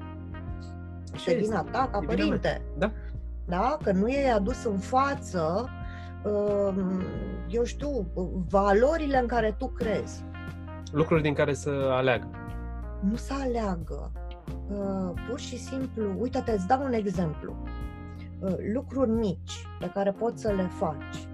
Este 1.14 1.34
vina 1.34 1.62
ta 1.62 1.88
ca 1.92 1.98
părinte. 1.98 2.62
Da. 2.78 2.92
Da? 3.44 3.78
Că 3.82 3.92
nu 3.92 4.08
i-ai 4.08 4.30
adus 4.30 4.64
în 4.64 4.78
față, 4.78 5.68
um, 6.24 7.02
eu 7.48 7.64
știu, 7.64 8.06
valorile 8.48 9.18
în 9.18 9.26
care 9.26 9.54
tu 9.58 9.66
crezi. 9.66 10.24
Lucruri 10.92 11.22
din 11.22 11.34
care 11.34 11.54
să 11.54 11.70
aleagă. 11.90 12.30
Nu 13.00 13.16
să 13.16 13.32
aleagă. 13.40 14.12
Uh, 14.70 15.22
pur 15.28 15.38
și 15.38 15.58
simplu, 15.58 16.14
uite-te, 16.18 16.52
îți 16.52 16.66
dau 16.66 16.82
un 16.82 16.92
exemplu. 16.92 17.56
Uh, 18.40 18.54
lucruri 18.72 19.10
mici 19.10 19.66
pe 19.78 19.90
care 19.94 20.10
poți 20.10 20.42
să 20.42 20.52
le 20.52 20.70
faci. 20.78 21.28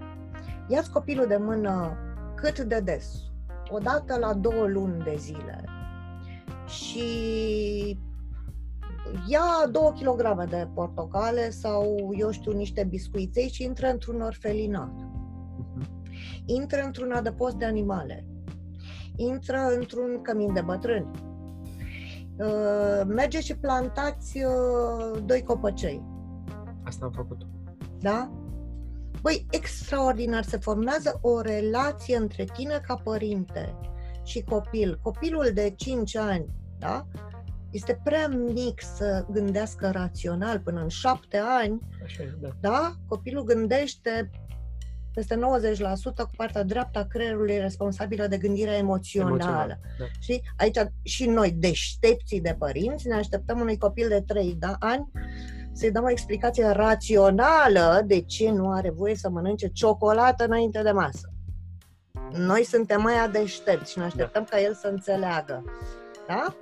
Ia-ți 0.67 0.91
copilul 0.91 1.27
de 1.27 1.37
mână 1.37 1.97
cât 2.35 2.59
de 2.59 2.79
des, 2.79 3.23
o 3.69 3.77
dată 3.77 4.17
la 4.19 4.33
două 4.33 4.65
luni 4.67 5.03
de 5.03 5.15
zile, 5.17 5.63
și 6.67 7.03
ia 9.29 9.67
2 9.71 9.93
kg 9.99 10.49
de 10.49 10.67
portocale 10.73 11.49
sau, 11.49 12.11
eu 12.17 12.31
știu, 12.31 12.51
niște 12.51 12.83
biscuiței 12.83 13.49
și 13.49 13.63
intră 13.63 13.87
într-un 13.87 14.21
orfelinat. 14.21 14.91
Mhm. 14.93 16.03
Intră 16.45 16.81
într-un 16.85 17.11
adăpost 17.11 17.55
de 17.55 17.65
animale. 17.65 18.25
Intră 19.15 19.57
într-un 19.77 20.21
cămin 20.21 20.53
de 20.53 20.61
bătrâni. 20.61 21.11
Uh, 22.37 23.01
merge 23.07 23.41
și 23.41 23.57
plantați 23.57 24.37
uh, 24.43 25.21
doi 25.25 25.43
copăcei. 25.43 26.03
Asta 26.83 27.05
am 27.05 27.11
făcut. 27.11 27.41
Da? 27.99 28.31
Băi, 29.21 29.45
extraordinar, 29.51 30.43
se 30.43 30.57
formează 30.57 31.19
o 31.21 31.41
relație 31.41 32.17
între 32.17 32.43
tine 32.53 32.81
ca 32.87 32.95
părinte 32.95 33.75
și 34.23 34.43
copil. 34.43 34.99
Copilul 35.01 35.51
de 35.53 35.73
5 35.77 36.15
ani 36.15 36.45
da? 36.79 37.05
Este 37.71 37.99
prea 38.03 38.27
mic 38.27 38.81
să 38.95 39.25
gândească 39.31 39.89
rațional 39.89 40.59
până 40.59 40.81
în 40.81 40.87
șapte 40.87 41.37
ani, 41.37 41.79
Așa 42.03 42.23
e, 42.23 42.37
da. 42.41 42.49
da? 42.59 42.95
Copilul 43.07 43.43
gândește 43.43 44.29
peste 45.13 45.35
90% 45.35 45.39
cu 46.15 46.29
partea 46.35 46.63
dreaptă 46.63 46.99
a 46.99 47.05
creierului 47.05 47.57
responsabilă 47.57 48.27
de 48.27 48.37
gândirea 48.37 48.77
emoțională. 48.77 49.33
Emoțional, 49.33 49.79
da. 49.99 50.05
Și 50.19 50.41
aici 50.57 50.77
și 51.01 51.25
noi, 51.25 51.51
deștepții 51.51 52.41
de 52.41 52.55
părinți, 52.59 53.07
ne 53.07 53.15
așteptăm 53.15 53.59
unui 53.59 53.77
copil 53.77 54.07
de 54.07 54.23
3 54.27 54.55
da, 54.59 54.75
ani 54.79 55.11
să-i 55.71 55.91
dăm 55.91 56.03
o 56.03 56.09
explicație 56.09 56.67
rațională 56.67 58.01
de 58.05 58.21
ce 58.21 58.49
nu 58.49 58.71
are 58.71 58.89
voie 58.89 59.15
să 59.15 59.29
mănânce 59.29 59.67
ciocolată 59.67 60.43
înainte 60.43 60.81
de 60.81 60.91
masă. 60.91 61.29
Noi 62.31 62.63
suntem 62.63 63.01
mai 63.01 63.29
deștepți 63.31 63.91
și 63.91 63.97
ne 63.97 64.03
așteptăm 64.03 64.45
da. 64.49 64.55
ca 64.55 64.61
el 64.63 64.73
să 64.73 64.87
înțeleagă. 64.87 65.63
Da? 66.27 66.55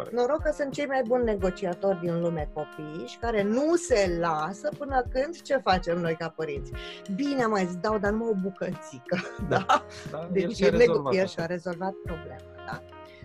Corect. 0.00 0.16
Noroc 0.16 0.42
că 0.42 0.52
sunt 0.52 0.72
cei 0.72 0.86
mai 0.86 1.02
buni 1.06 1.24
negociatori 1.24 2.00
din 2.00 2.20
lume 2.20 2.50
copii 2.52 3.06
și 3.06 3.18
care 3.18 3.42
nu 3.42 3.76
se 3.76 4.16
lasă 4.20 4.68
până 4.78 5.04
când 5.12 5.40
ce 5.40 5.56
facem 5.56 5.98
noi 5.98 6.14
ca 6.14 6.28
părinți. 6.28 6.72
Bine, 7.14 7.46
mai 7.46 7.64
îți 7.64 7.78
dau, 7.78 7.98
dar 7.98 8.10
numai 8.10 8.28
o 8.28 8.40
bucățică. 8.42 9.18
Da? 9.48 9.64
da? 9.66 9.84
da 10.10 10.28
deci 10.32 10.42
el 10.42 10.52
și-a 10.52 10.70
rezolvat, 10.70 11.14
el 11.14 11.26
și-a 11.26 11.46
rezolvat 11.46 11.92
problema. 11.92 12.40
Da? 12.66 12.82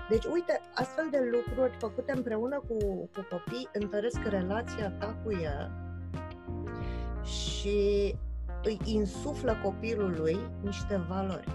Deci, 0.10 0.26
uite, 0.26 0.62
astfel 0.74 1.08
de 1.12 1.30
lucruri 1.32 1.76
făcute 1.80 2.12
împreună 2.12 2.64
cu, 2.68 2.78
cu 3.14 3.28
copii 3.30 3.70
întăresc 3.74 4.20
relația 4.30 4.92
ta 5.00 5.16
cu 5.24 5.32
el 5.32 5.72
și 7.24 8.16
îi 8.64 8.80
insuflă 8.86 9.58
copilului 9.64 10.40
niște 10.62 11.02
valori. 11.08 11.48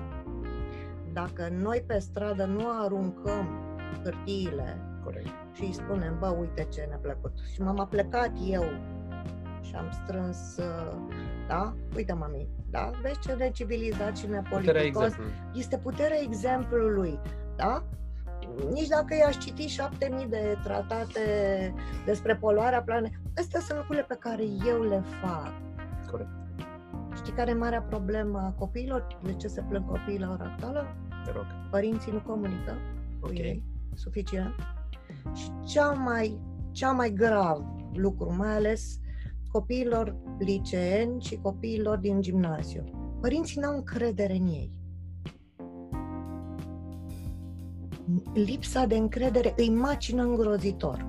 Dacă 1.12 1.48
noi 1.52 1.84
pe 1.86 1.98
stradă 1.98 2.44
nu 2.44 2.68
aruncăm 2.68 3.48
hârtiile 4.02 4.89
Corect. 5.10 5.28
și 5.52 5.62
îi 5.62 5.72
spunem, 5.72 6.16
bă, 6.18 6.26
uite 6.26 6.66
ce 6.72 6.86
ne-a 6.88 6.98
plăcut. 6.98 7.32
Și 7.52 7.62
m-am 7.62 7.86
plecat 7.90 8.30
eu 8.48 8.64
și 9.60 9.74
am 9.74 9.90
strâns, 9.90 10.56
uh, 10.56 10.96
da? 11.48 11.74
Uite, 11.96 12.12
mami, 12.12 12.48
da? 12.70 12.90
Vezi 13.02 13.18
ce 13.18 13.34
de 13.34 13.50
civilizat 13.52 14.16
și 14.16 14.26
nepoliticos. 14.26 15.12
Este 15.54 15.78
puterea 15.78 16.22
exemplului, 16.22 17.18
da? 17.56 17.84
Nici 18.70 18.88
dacă 18.88 19.14
i-aș 19.14 19.36
citi 19.36 19.66
șapte 19.66 20.10
mii 20.14 20.26
de 20.26 20.58
tratate 20.62 21.20
despre 22.04 22.36
poluarea 22.36 22.82
planetei, 22.82 23.18
astea 23.36 23.60
sunt 23.60 23.78
lucrurile 23.78 24.04
pe 24.08 24.16
care 24.18 24.42
eu 24.66 24.82
le 24.82 25.02
fac. 25.20 25.52
Corect. 26.10 26.28
Știi 27.14 27.32
care 27.32 27.50
e 27.50 27.54
marea 27.54 27.82
problemă 27.82 28.38
a 28.38 28.54
copiilor? 28.58 29.06
De 29.22 29.34
ce 29.34 29.48
se 29.48 29.64
plâng 29.68 29.86
copiii 29.86 30.18
la 30.18 30.30
ora 30.30 30.44
actuală? 30.44 30.96
Te 31.24 31.32
rog. 31.32 31.46
Părinții 31.70 32.12
nu 32.12 32.20
comunică 32.20 32.76
cu 33.20 33.32
ei 33.32 33.62
suficient. 33.94 34.54
Și 35.34 35.50
cea 35.66 35.90
mai, 35.90 36.40
cea 36.70 36.90
mai 36.90 37.12
grav 37.12 37.64
lucru, 37.92 38.34
mai 38.36 38.56
ales 38.56 39.00
copiilor 39.52 40.16
liceeni 40.38 41.22
și 41.22 41.36
copiilor 41.42 41.98
din 41.98 42.20
gimnaziu. 42.20 42.84
Părinții 43.20 43.60
n-au 43.60 43.74
încredere 43.74 44.34
în 44.34 44.46
ei. 44.46 44.72
Lipsa 48.34 48.84
de 48.84 48.96
încredere 48.96 49.54
îi 49.56 49.70
macină 49.70 50.22
îngrozitor. 50.22 51.06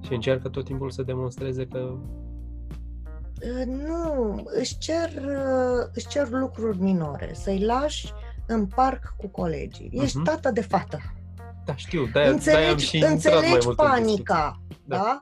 Și 0.00 0.12
încearcă 0.12 0.48
tot 0.48 0.64
timpul 0.64 0.90
să 0.90 1.02
demonstreze 1.02 1.66
că 1.66 1.98
ă, 3.60 3.64
nu, 3.64 4.42
își 4.58 4.78
cer, 4.78 5.22
ă, 5.24 5.90
își 5.94 6.06
cer 6.08 6.28
lucruri 6.30 6.80
minore, 6.80 7.30
să-i 7.34 7.64
lași 7.64 8.12
în 8.46 8.66
parc 8.66 9.14
cu 9.16 9.28
colegii. 9.28 9.90
Ești 9.92 10.18
uh-huh. 10.20 10.24
tată 10.24 10.50
de 10.50 10.60
fată. 10.60 10.98
Da, 11.64 11.76
știu, 11.76 12.06
de-aia, 12.12 12.30
înțelegi, 12.30 12.58
de-aia 12.58 12.70
am 12.70 12.78
și 12.78 12.96
înțelegi 12.96 13.50
mai 13.50 13.60
mult 13.64 13.76
panica, 13.76 14.62
da? 14.84 14.96
da? 14.96 15.18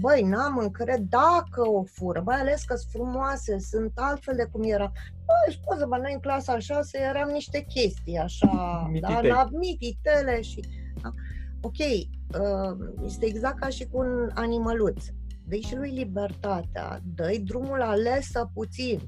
Băi, 0.00 0.22
n-am 0.22 0.58
încredere 0.58 1.04
dacă 1.08 1.68
o 1.68 1.84
fură, 1.84 2.22
mai 2.24 2.40
ales 2.40 2.62
că 2.62 2.74
sunt 2.74 2.90
frumoase, 2.92 3.58
sunt 3.58 3.92
altfel 3.94 4.34
de 4.36 4.48
cum 4.52 4.62
era. 4.62 4.92
Băi, 5.26 5.58
scuze-mă, 5.62 5.96
noi 5.96 6.12
în 6.12 6.20
clasa 6.20 6.58
6 6.58 6.98
eram 6.98 7.28
niște 7.28 7.60
chestii 7.60 8.16
așa, 8.16 8.86
Mititei. 8.92 9.30
da, 9.30 9.48
mititele 9.52 10.40
și... 10.40 10.60
Da? 11.02 11.12
Ok, 11.60 11.78
uh, 11.78 13.04
este 13.04 13.26
exact 13.26 13.58
ca 13.58 13.68
și 13.68 13.86
cu 13.86 13.98
un 13.98 14.30
animăluț. 14.34 15.04
dă 15.44 15.56
și 15.56 15.76
lui 15.76 15.90
libertatea, 15.90 17.00
dă 17.14 17.36
drumul 17.44 17.82
alesă 17.82 18.50
puțin. 18.54 19.00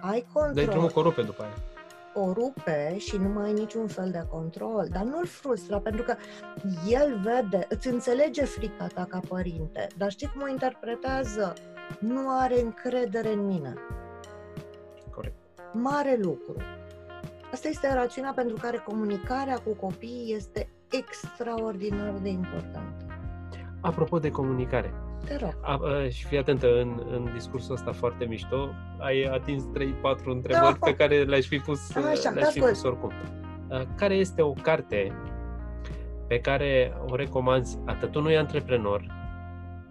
Ai 0.00 0.26
control. 0.32 0.64
Dă 0.64 0.70
drumul 0.70 0.90
corupe 0.90 1.22
după 1.22 1.42
aia 1.42 1.67
o 2.18 2.32
rupe 2.32 2.98
și 2.98 3.16
nu 3.16 3.28
mai 3.28 3.44
ai 3.44 3.52
niciun 3.52 3.86
fel 3.86 4.10
de 4.10 4.26
control, 4.30 4.88
dar 4.92 5.02
nu-l 5.02 5.26
frustra, 5.26 5.80
pentru 5.80 6.02
că 6.02 6.16
el 6.88 7.20
vede, 7.22 7.66
îți 7.68 7.88
înțelege 7.88 8.44
frica 8.44 8.86
ta 8.86 9.06
ca 9.08 9.20
părinte, 9.28 9.86
dar 9.96 10.10
știi 10.10 10.28
cum 10.28 10.42
o 10.42 10.48
interpretează? 10.48 11.52
Nu 12.00 12.38
are 12.38 12.60
încredere 12.60 13.32
în 13.32 13.46
mine. 13.46 13.74
Corect. 15.14 15.36
Mare 15.72 16.18
lucru. 16.20 16.56
Asta 17.52 17.68
este 17.68 17.94
rațiunea 17.94 18.32
pentru 18.32 18.56
care 18.60 18.82
comunicarea 18.86 19.58
cu 19.58 19.74
copiii 19.74 20.34
este 20.34 20.68
extraordinar 20.90 22.12
de 22.22 22.28
importantă. 22.28 23.07
Apropo 23.80 24.18
de 24.18 24.30
comunicare, 24.30 24.92
te 25.24 25.36
rog. 25.36 25.56
A, 25.62 25.72
a, 25.72 26.08
și 26.08 26.26
fii 26.26 26.38
atentă, 26.38 26.80
în, 26.80 27.02
în 27.10 27.30
discursul 27.34 27.74
ăsta 27.74 27.92
foarte 27.92 28.24
mișto, 28.24 28.68
ai 28.98 29.22
atins 29.22 29.62
3-4 29.62 29.66
întrebări 30.24 30.78
da. 30.78 30.86
pe 30.86 30.94
care 30.94 31.22
le-aș 31.22 31.46
fi 31.46 31.58
pus, 31.58 31.96
Așa, 31.96 32.30
le-aș 32.30 32.52
fi 32.52 32.60
pus 32.60 32.82
oricum. 32.82 33.12
A, 33.70 33.86
care 33.96 34.14
este 34.14 34.42
o 34.42 34.52
carte 34.52 35.12
pe 36.26 36.40
care 36.40 36.92
o 37.06 37.16
recomanzi 37.16 37.78
atât 37.84 38.14
unui 38.14 38.36
antreprenor, 38.36 39.04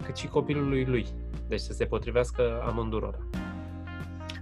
cât 0.04 0.16
și 0.16 0.28
copilului 0.28 0.84
lui? 0.84 1.06
Deci 1.48 1.60
să 1.60 1.72
se 1.72 1.84
potrivească 1.84 2.62
amândurora. 2.66 3.18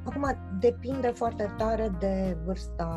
Acum, 0.04 0.36
depinde 0.60 1.08
foarte 1.08 1.54
tare 1.56 1.92
de 1.98 2.36
vârsta 2.44 2.88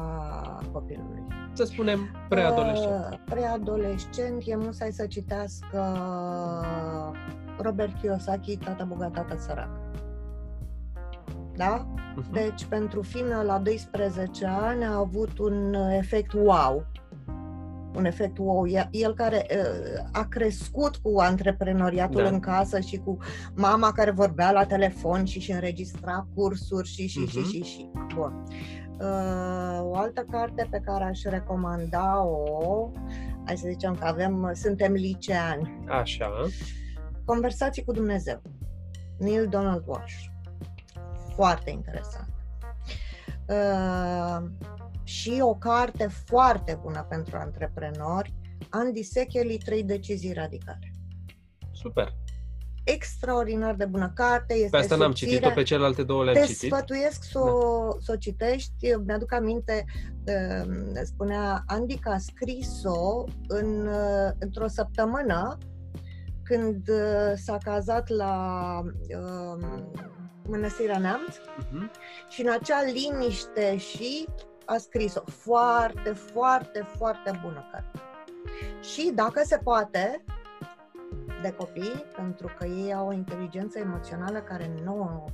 copilului. 0.71 1.23
Să 1.59 1.65
spunem 1.65 2.09
preadolescent. 2.29 3.11
Uh, 3.11 3.19
preadolescent 3.25 4.43
e 4.45 4.55
musai 4.55 4.91
să 4.91 5.05
citească 5.05 5.95
Robert 7.57 7.99
Kiyosaki, 7.99 8.57
Tata 8.57 8.83
bogat, 8.83 9.11
tata 9.13 9.35
sărac. 9.37 9.69
Da? 11.55 11.87
Uh-huh. 11.87 12.31
Deci, 12.31 12.65
pentru 12.65 13.01
filmul 13.01 13.45
la 13.45 13.57
12 13.57 14.45
ani 14.45 14.83
a 14.83 14.95
avut 14.95 15.39
un 15.39 15.73
efect 15.73 16.33
wow. 16.33 16.85
Un 17.95 18.05
efect 18.05 18.37
wow. 18.37 18.67
El 18.91 19.13
care 19.13 19.45
uh, 19.49 20.09
a 20.11 20.25
crescut 20.29 20.95
cu 20.95 21.19
antreprenoriatul 21.19 22.21
da. 22.21 22.29
în 22.29 22.39
casă 22.39 22.79
și 22.79 22.97
cu 22.97 23.17
mama 23.55 23.91
care 23.91 24.11
vorbea 24.11 24.51
la 24.51 24.65
telefon 24.65 25.25
și 25.25 25.39
și 25.39 25.51
înregistra 25.51 26.27
cursuri 26.35 26.87
și 26.87 27.07
și 27.07 27.25
uh-huh. 27.27 27.31
și 27.31 27.43
și 27.43 27.63
și. 27.63 27.89
Bun. 28.15 28.43
Uh, 28.99 29.79
o 29.81 29.95
altă 29.95 30.25
carte 30.31 30.67
pe 30.69 30.79
care 30.79 31.03
aș 31.03 31.23
recomanda-o, 31.23 32.91
hai 33.45 33.57
să 33.57 33.67
zicem 33.67 33.95
că 33.95 34.05
avem, 34.05 34.51
suntem 34.53 34.93
liceani. 34.93 35.85
Așa. 35.87 36.31
Conversații 37.25 37.83
cu 37.83 37.91
Dumnezeu. 37.91 38.41
Neil 39.17 39.47
Donald 39.47 39.83
Walsh. 39.85 40.25
Foarte 41.35 41.69
interesant. 41.69 42.29
Uh, 43.47 44.49
și 45.03 45.37
o 45.41 45.55
carte 45.55 46.07
foarte 46.07 46.79
bună 46.81 47.05
pentru 47.09 47.37
antreprenori, 47.37 48.33
Andy 48.69 49.03
Secheli, 49.03 49.57
Trei 49.57 49.83
decizii 49.83 50.33
radicale. 50.33 50.93
Super! 51.71 52.13
Extraordinar 52.93 53.75
de 53.75 53.85
bună 53.85 54.11
carte. 54.15 54.53
Este 54.53 54.69
pe 54.69 54.77
asta 54.77 54.95
n-am 54.95 55.11
citit-o, 55.11 55.49
pe 55.49 55.63
celelalte 55.63 56.03
două 56.03 56.23
le-am 56.23 56.35
Te 56.35 56.45
citit. 56.45 56.69
Te 56.69 56.75
sfătuiesc 56.75 57.23
să 57.23 57.39
o, 57.39 57.87
da. 57.91 57.97
să 57.99 58.11
o 58.11 58.15
citești. 58.15 58.95
Mi-aduc 59.05 59.33
aminte, 59.33 59.85
uh, 60.27 60.71
spunea 61.03 61.63
Andy 61.67 61.97
că 61.97 62.09
a 62.09 62.17
scris-o 62.17 63.23
în, 63.47 63.87
uh, 63.87 64.31
într-o 64.39 64.67
săptămână 64.67 65.57
când 66.43 66.89
uh, 66.89 67.33
s-a 67.35 67.57
cazat 67.63 68.07
la 68.07 68.33
uh, 68.83 69.81
Mănăstirea 70.47 70.97
Neamț 70.97 71.35
uh-huh. 71.35 71.91
și 72.29 72.41
în 72.41 72.51
acea 72.51 72.83
liniște 72.83 73.77
și 73.77 74.27
a 74.65 74.77
scris-o. 74.77 75.21
Foarte, 75.25 76.09
foarte, 76.09 76.87
foarte 76.97 77.39
bună 77.41 77.69
carte. 77.71 77.99
Și 78.81 79.11
dacă 79.15 79.41
se 79.45 79.57
poate, 79.63 80.23
de 81.41 81.53
copii, 81.57 82.03
pentru 82.15 82.49
că 82.57 82.65
ei 82.65 82.93
au 82.93 83.07
o 83.07 83.13
inteligență 83.13 83.79
emoțională 83.79 84.39
care 84.39 84.69
nu 84.83 85.25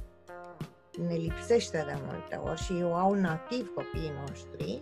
ne 1.07 1.15
lipsește 1.15 1.83
de 1.87 1.97
multe 2.05 2.41
ori 2.43 2.61
și 2.61 2.83
o 2.83 2.93
au 2.93 3.13
nativ 3.13 3.71
copiii 3.75 4.11
noștri, 4.19 4.81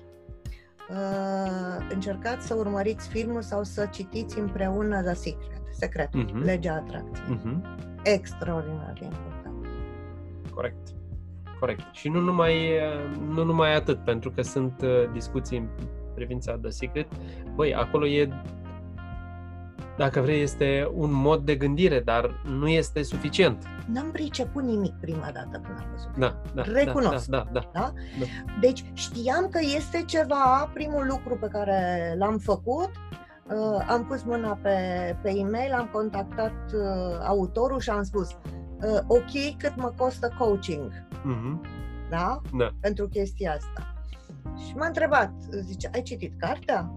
uh, 0.90 1.88
încercați 1.90 2.48
să 2.48 2.54
urmăriți 2.54 3.08
filmul 3.08 3.42
sau 3.42 3.64
să 3.64 3.86
citiți 3.86 4.40
împreună 4.40 5.02
The 5.02 5.14
Secret 5.14 5.54
secret, 5.74 6.10
uh-huh. 6.10 6.44
legea 6.44 6.74
atracției. 6.74 7.38
Uh-huh. 7.38 7.58
Extraordinar 8.04 8.94
de 9.00 9.06
important. 9.06 9.66
Corect. 10.54 10.88
Corect. 11.60 11.84
Și 11.92 12.10
nu 12.10 12.20
numai, 12.20 12.70
nu 13.28 13.44
numai 13.44 13.76
atât, 13.76 13.98
pentru 14.04 14.32
că 14.32 14.42
sunt 14.42 14.82
uh, 14.82 15.12
discuții 15.12 15.58
în 15.58 15.68
privința 16.16 16.58
The 16.62 16.70
Secret. 16.70 17.08
Băi, 17.56 17.76
acolo 17.76 18.08
e 18.08 18.30
dacă 19.98 20.22
vrei, 20.22 20.42
este 20.42 20.92
un 20.94 21.12
mod 21.12 21.46
de 21.46 21.56
gândire, 21.56 22.00
dar 22.00 22.42
nu 22.46 22.68
este 22.68 23.04
suficient. 23.04 23.64
N-am 23.86 24.12
priceput 24.12 24.64
nimic 24.64 24.94
prima 25.02 25.30
dată 25.34 25.60
până 25.60 25.78
am 25.80 25.88
văzut. 25.92 26.16
Da, 26.18 26.42
da, 26.54 26.62
Recunosc. 26.62 27.28
Da, 27.28 27.38
da, 27.38 27.52
da, 27.52 27.70
da? 27.74 27.94
da. 28.20 28.26
Deci 28.62 28.84
știam 28.94 29.48
că 29.50 29.60
este 29.76 30.04
ceva, 30.06 30.72
primul 30.74 31.06
lucru 31.08 31.38
pe 31.40 31.48
care 31.48 32.14
l-am 32.18 32.38
făcut, 32.38 32.92
uh, 33.44 33.86
am 33.88 34.06
pus 34.06 34.24
mâna 34.24 34.60
pe, 34.62 34.78
pe 35.22 35.30
e-mail, 35.30 35.72
am 35.72 35.90
contactat 35.92 36.72
uh, 36.74 37.20
autorul 37.24 37.80
și 37.80 37.90
am 37.90 38.04
spus 38.04 38.30
uh, 38.30 39.00
ok, 39.08 39.58
cât 39.58 39.76
mă 39.76 39.94
costă 39.98 40.36
coaching? 40.38 40.92
Uh-huh. 40.92 41.70
Da? 42.10 42.42
da? 42.58 42.70
Pentru 42.80 43.08
chestia 43.08 43.54
asta. 43.54 43.94
Și 44.68 44.76
m-a 44.76 44.86
întrebat, 44.86 45.32
zice, 45.62 45.90
ai 45.94 46.02
citit 46.02 46.40
cartea? 46.40 46.94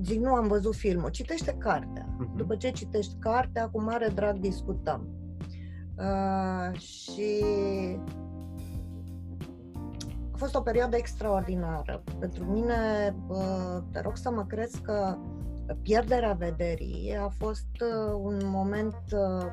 Zic, 0.00 0.20
nu 0.20 0.34
am 0.34 0.48
văzut 0.48 0.74
filmul, 0.74 1.10
citește 1.10 1.54
cartea. 1.58 2.06
Uh-huh. 2.06 2.36
După 2.36 2.56
ce 2.56 2.70
citești 2.70 3.14
cartea, 3.18 3.68
cu 3.68 3.82
mare 3.82 4.08
drag 4.08 4.38
discutăm. 4.38 5.08
Uh, 5.96 6.78
și 6.78 7.44
a 10.32 10.36
fost 10.36 10.54
o 10.54 10.60
perioadă 10.60 10.96
extraordinară. 10.96 12.02
Pentru 12.18 12.44
mine, 12.44 12.74
uh, 13.28 13.78
te 13.92 14.00
rog 14.00 14.16
să 14.16 14.30
mă 14.30 14.44
crezi 14.44 14.80
că 14.80 15.16
pierderea 15.82 16.32
vederii 16.32 17.16
a 17.20 17.28
fost 17.28 17.68
uh, 17.80 18.12
un 18.22 18.40
moment 18.44 18.96
uh, 19.12 19.46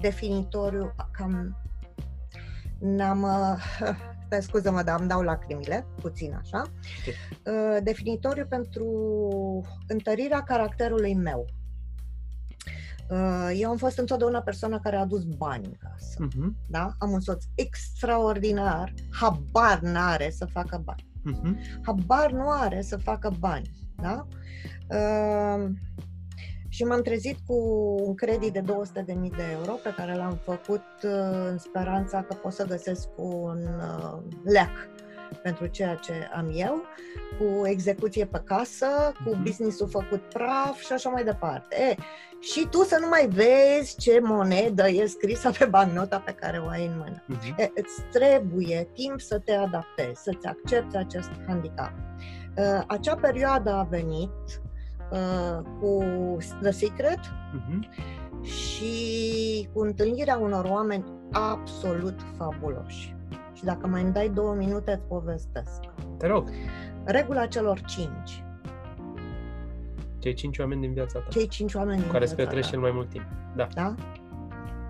definitoriu, 0.00 0.94
cam 1.10 1.56
n-am, 2.78 3.22
uh, 3.22 3.58
stai 4.26 4.42
scuză-mă, 4.42 4.82
dar 4.82 5.00
îmi 5.00 5.08
dau 5.08 5.22
lacrimile, 5.22 5.86
puțin 6.00 6.34
așa, 6.34 6.62
definitoriu 7.82 8.46
pentru 8.46 8.86
întărirea 9.88 10.42
caracterului 10.42 11.14
meu. 11.14 11.46
Eu 13.54 13.70
am 13.70 13.76
fost 13.76 13.98
întotdeauna 13.98 14.40
persoana 14.40 14.80
care 14.80 14.96
a 14.96 15.00
adus 15.00 15.24
bani 15.24 15.64
în 15.64 15.72
casă. 15.78 16.26
Uh-huh. 16.26 16.68
Da? 16.68 16.92
Am 16.98 17.10
un 17.10 17.20
soț 17.20 17.44
extraordinar, 17.54 18.92
habar 19.10 19.80
n-are 19.80 20.30
să 20.30 20.44
facă 20.44 20.82
bani. 20.84 21.06
Uh-huh. 21.32 21.80
Habar 21.82 22.30
nu 22.30 22.50
are 22.50 22.82
să 22.82 22.96
facă 22.96 23.30
bani. 23.38 23.70
Da? 23.96 24.26
Ehm, 24.88 25.78
și 26.76 26.84
m-am 26.84 27.02
trezit 27.02 27.36
cu 27.46 27.54
un 28.06 28.14
credit 28.14 28.52
de 28.52 28.60
200.000 28.60 28.64
de 29.36 29.44
euro 29.52 29.72
pe 29.72 29.94
care 29.96 30.14
l-am 30.14 30.38
făcut 30.42 30.84
uh, 31.02 31.10
în 31.50 31.58
speranța 31.58 32.22
că 32.22 32.34
pot 32.34 32.52
să 32.52 32.64
găsesc 32.64 33.08
un 33.16 33.58
uh, 33.78 34.18
leac 34.44 34.88
pentru 35.42 35.66
ceea 35.66 35.94
ce 35.94 36.12
am 36.34 36.50
eu, 36.54 36.82
cu 37.38 37.66
execuție 37.66 38.24
pe 38.24 38.42
casă, 38.44 38.86
cu 39.24 39.30
mhm. 39.30 39.42
business-ul 39.42 39.88
făcut 39.88 40.20
praf 40.20 40.78
și 40.78 40.92
așa 40.92 41.08
mai 41.08 41.24
departe. 41.24 41.76
E, 41.76 41.94
și 42.40 42.66
tu 42.70 42.82
să 42.82 42.96
nu 43.00 43.08
mai 43.08 43.28
vezi 43.28 43.96
ce 43.96 44.20
monedă 44.22 44.88
e 44.88 45.06
scrisă 45.06 45.50
pe 45.58 45.64
bancnota 45.64 46.18
pe 46.18 46.32
care 46.32 46.58
o 46.58 46.68
ai 46.68 46.86
în 46.86 46.96
mână. 46.96 47.22
Uh-huh. 47.22 47.58
E, 47.58 47.70
îți 47.74 48.02
trebuie 48.12 48.88
timp 48.92 49.20
să 49.20 49.38
te 49.38 49.52
adaptezi, 49.52 50.22
să-ți 50.22 50.46
accepti 50.46 50.96
acest 50.96 51.30
handicap. 51.46 51.92
Uh, 52.56 52.82
acea 52.86 53.14
perioadă 53.14 53.70
a 53.70 53.82
venit 53.82 54.64
uh, 55.10 55.64
cu 55.80 56.04
The 56.62 56.70
Secret 56.70 57.18
uh-huh. 57.18 57.78
și 58.42 59.68
cu 59.72 59.80
întâlnirea 59.80 60.36
unor 60.36 60.64
oameni 60.64 61.04
absolut 61.32 62.20
fabuloși. 62.36 63.14
Și 63.52 63.64
dacă 63.64 63.86
mai 63.86 64.02
îmi 64.02 64.12
dai 64.12 64.28
două 64.28 64.54
minute, 64.54 64.92
îți 64.92 65.02
povestesc. 65.08 65.80
Te 66.18 66.26
rog. 66.26 66.50
Regula 67.04 67.46
celor 67.46 67.80
cinci. 67.80 68.44
Cei 70.18 70.34
cinci 70.34 70.58
oameni 70.58 70.80
din 70.80 70.92
viața 70.92 71.18
ta. 71.18 71.26
Cei 71.30 71.48
cinci 71.48 71.74
oameni 71.74 72.00
din 72.00 72.10
care 72.10 72.24
viața 72.24 72.44
care 72.44 72.60
cel 72.60 72.80
mai 72.80 72.90
mult 72.90 73.08
timp. 73.08 73.24
Da. 73.56 73.66
Da? 73.74 73.94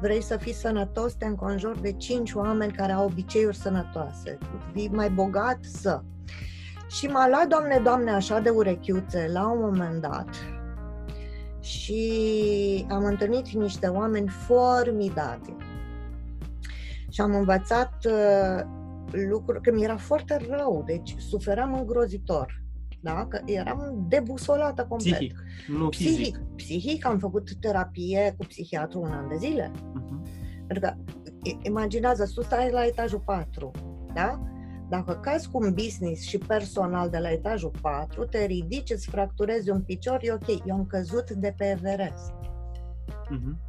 Vrei 0.01 0.23
să 0.23 0.37
fii 0.37 0.53
sănătos, 0.53 1.15
te 1.15 1.27
înconjori 1.27 1.83
de 1.83 1.93
cinci 1.93 2.33
oameni 2.33 2.73
care 2.73 2.93
au 2.93 3.05
obiceiuri 3.05 3.57
sănătoase. 3.57 4.39
Fii 4.73 4.89
mai 4.93 5.11
bogat, 5.11 5.59
să. 5.61 6.03
Și 6.89 7.07
m-a 7.07 7.29
luat, 7.29 7.47
Doamne, 7.49 7.81
Doamne, 7.85 8.11
așa 8.11 8.41
de 8.41 8.49
urechiuțe 8.49 9.29
la 9.33 9.51
un 9.51 9.61
moment 9.61 10.01
dat 10.01 10.29
și 11.67 12.87
am 12.89 13.05
întâlnit 13.05 13.49
niște 13.49 13.87
oameni 13.87 14.29
formidabili. 14.29 15.57
Și 17.11 17.21
am 17.21 17.35
învățat 17.35 17.93
uh, 18.05 18.65
lucruri, 19.11 19.63
că 19.63 19.73
mi 19.73 19.83
era 19.83 19.97
foarte 19.97 20.47
rău, 20.49 20.83
deci 20.87 21.15
suferam 21.19 21.75
îngrozitor. 21.75 22.63
Da? 23.01 23.27
Că 23.29 23.41
eram 23.45 24.05
debusolată 24.09 24.87
complet. 24.89 25.15
Psihic, 25.15 25.39
nu 25.67 25.89
psihic. 25.89 26.17
fizic. 26.17 26.41
Psihic, 26.57 27.07
am 27.07 27.19
făcut 27.19 27.49
terapie 27.61 28.35
cu 28.39 28.47
psihiatru 28.47 29.01
un 29.01 29.13
an 29.13 29.29
de 29.29 29.37
zile. 29.37 29.71
Uh-huh. 29.71 30.17
Pentru 30.67 30.81
că, 30.81 30.95
imaginează, 31.63 32.31
tu 32.35 32.43
stai 32.43 32.71
la 32.71 32.85
etajul 32.85 33.23
4, 33.25 33.71
da? 34.15 34.41
Dacă 34.89 35.15
cazi 35.15 35.51
cu 35.51 35.59
un 35.59 35.75
business 35.75 36.23
și 36.23 36.39
personal 36.39 37.11
de 37.11 37.19
la 37.19 37.31
etajul 37.31 37.73
4, 37.81 38.25
te 38.25 38.45
ridici, 38.45 38.91
îți 38.91 39.09
fracturezi 39.09 39.71
un 39.71 39.83
picior, 39.83 40.19
e 40.23 40.33
ok. 40.33 40.67
Eu 40.67 40.75
am 40.75 40.87
căzut 40.87 41.31
de 41.31 41.55
pe 41.57 41.65
Everest. 41.65 42.33
Uh-huh. 43.09 43.67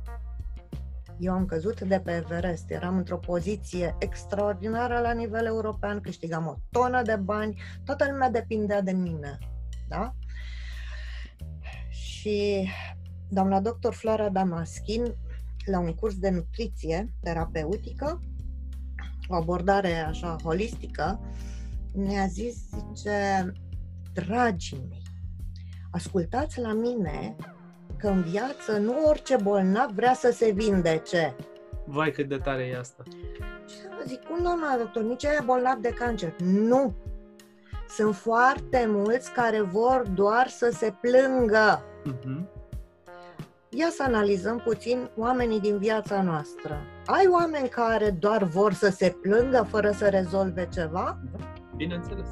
Eu 1.19 1.33
am 1.33 1.45
căzut 1.45 1.81
de 1.81 1.99
pe 1.99 2.11
Everest. 2.11 2.71
Eram 2.71 2.97
într-o 2.97 3.17
poziție 3.17 3.95
extraordinară 3.99 4.99
la 4.99 5.11
nivel 5.11 5.45
european, 5.45 6.01
câștigam 6.01 6.47
o 6.47 6.55
tonă 6.71 7.01
de 7.01 7.15
bani, 7.15 7.61
toată 7.83 8.07
lumea 8.09 8.29
depindea 8.29 8.81
de 8.81 8.91
mine. 8.91 9.37
Da? 9.87 10.13
Și 11.89 12.67
doamna 13.29 13.59
doctor 13.59 13.93
Flora 13.93 14.29
Damaschin, 14.29 15.15
la 15.65 15.79
un 15.79 15.93
curs 15.93 16.17
de 16.17 16.29
nutriție 16.29 17.13
terapeutică, 17.21 18.21
o 19.27 19.35
abordare 19.35 19.99
așa 19.99 20.35
holistică, 20.43 21.19
ne-a 21.93 22.25
zis, 22.25 22.55
zice, 22.93 23.51
dragii 24.13 24.85
mei, 24.89 25.01
ascultați 25.91 26.59
la 26.59 26.73
mine 26.73 27.35
că 27.97 28.07
în 28.07 28.21
viață 28.21 28.77
nu 28.77 29.05
orice 29.05 29.35
bolnav 29.35 29.91
vrea 29.91 30.13
să 30.13 30.31
se 30.31 30.51
vindece. 30.51 31.35
Vai, 31.85 32.11
cât 32.11 32.27
de 32.27 32.37
tare 32.37 32.63
e 32.63 32.77
asta. 32.77 33.03
Și 33.67 34.07
zic, 34.07 34.23
cum 34.23 34.43
doamna 34.43 34.77
doctor, 34.77 35.03
nici 35.03 35.25
aia 35.25 35.43
bolnav 35.45 35.77
de 35.77 35.89
cancer. 35.89 36.35
Nu! 36.39 36.95
Sunt 37.89 38.15
foarte 38.15 38.85
mulți 38.87 39.31
care 39.31 39.61
vor 39.61 40.03
doar 40.13 40.47
să 40.47 40.69
se 40.73 40.93
plângă. 41.01 41.83
Uh-huh. 42.05 42.56
Ia 43.79 43.87
să 43.89 44.03
analizăm 44.03 44.57
puțin 44.65 45.09
oamenii 45.15 45.59
din 45.59 45.77
viața 45.77 46.21
noastră. 46.21 46.81
Ai 47.05 47.27
oameni 47.31 47.67
care 47.69 48.09
doar 48.09 48.43
vor 48.43 48.73
să 48.73 48.89
se 48.89 49.15
plângă 49.21 49.65
fără 49.69 49.91
să 49.91 50.07
rezolve 50.09 50.67
ceva? 50.73 51.19
Da, 51.31 51.39
bineînțeles. 51.75 52.27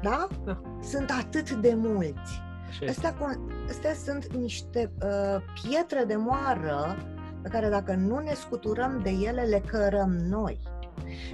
Da? 0.00 0.28
Da. 0.44 0.60
Sunt 0.80 1.10
atât 1.20 1.50
de 1.50 1.74
mulți. 1.76 2.42
Așa 2.68 2.84
este. 2.84 3.06
Astea, 3.06 3.14
cu- 3.14 3.46
astea 3.68 3.94
sunt 3.94 4.34
niște 4.34 4.92
uh, 5.02 5.42
pietre 5.62 6.04
de 6.06 6.16
moară 6.16 6.96
pe 7.42 7.48
care 7.48 7.68
dacă 7.68 7.94
nu 7.94 8.18
ne 8.18 8.32
scuturăm 8.34 9.00
de 9.02 9.10
ele, 9.10 9.42
le 9.42 9.62
cărăm 9.66 10.10
noi. 10.10 10.60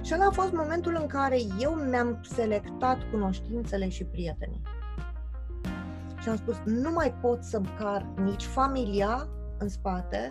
Și 0.01 0.13
ăla 0.13 0.25
a 0.25 0.31
fost 0.31 0.51
momentul 0.53 0.97
în 1.01 1.07
care 1.07 1.37
eu 1.59 1.71
mi-am 1.71 2.19
selectat 2.33 2.97
cunoștințele 3.11 3.89
și 3.89 4.03
prietenii. 4.03 4.61
Și 6.21 6.29
am 6.29 6.35
spus, 6.35 6.57
nu 6.65 6.91
mai 6.91 7.13
pot 7.21 7.43
să-mi 7.43 7.69
car 7.79 8.05
nici 8.23 8.43
familia 8.43 9.27
în 9.57 9.69
spate, 9.69 10.29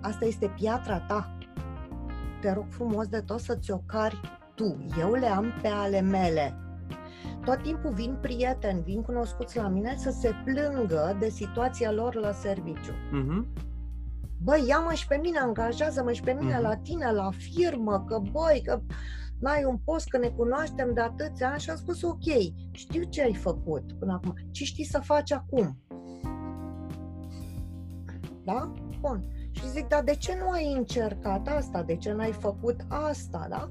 asta 0.00 0.24
este 0.24 0.52
piatra 0.56 0.98
ta. 1.00 1.38
Te 2.40 2.52
rog 2.52 2.64
frumos 2.68 3.06
de 3.06 3.20
tot 3.20 3.40
să 3.40 3.54
ți-o 3.54 3.76
cari 3.86 4.20
tu. 4.54 4.76
Eu 4.98 5.12
le 5.12 5.26
am 5.26 5.46
pe 5.62 5.68
ale 5.68 6.00
mele 6.00 6.56
tot 7.44 7.62
timpul 7.62 7.92
vin 7.92 8.18
prieteni, 8.20 8.82
vin 8.82 9.02
cunoscuți 9.02 9.56
la 9.56 9.68
mine 9.68 9.94
să 9.96 10.10
se 10.10 10.34
plângă 10.44 11.16
de 11.20 11.28
situația 11.28 11.92
lor 11.92 12.14
la 12.14 12.32
serviciu. 12.32 12.92
Uh-huh. 12.92 13.62
Băi, 14.42 14.64
ia-mă 14.66 14.92
și 14.92 15.06
pe 15.06 15.16
mine, 15.22 15.38
angajează-mă 15.38 16.12
și 16.12 16.22
pe 16.22 16.32
mine 16.32 16.52
Mhm. 16.54 16.62
la 16.62 16.76
tine, 16.76 17.12
la 17.12 17.30
firmă, 17.30 18.04
că 18.06 18.18
băi, 18.32 18.62
că 18.64 18.80
n-ai 19.40 19.64
un 19.64 19.78
post, 19.84 20.08
că 20.08 20.18
ne 20.18 20.28
cunoaștem 20.28 20.94
de 20.94 21.00
atâția 21.00 21.50
ani 21.50 21.60
și 21.60 21.70
am 21.70 21.76
spus 21.76 22.02
ok, 22.02 22.24
știu 22.70 23.02
ce 23.02 23.22
ai 23.22 23.34
făcut 23.34 23.92
până 23.98 24.12
acum, 24.12 24.34
ce 24.50 24.64
știi 24.64 24.84
să 24.84 25.00
faci 25.02 25.32
acum. 25.32 25.78
Da? 28.44 28.72
Bun. 29.00 29.24
Și 29.50 29.68
zic, 29.68 29.86
dar 29.86 30.02
de 30.02 30.14
ce 30.14 30.38
nu 30.42 30.50
ai 30.50 30.72
încercat 30.72 31.48
asta? 31.48 31.82
De 31.82 31.96
ce 31.96 32.12
n-ai 32.12 32.32
făcut 32.32 32.84
asta, 32.88 33.46
da? 33.48 33.70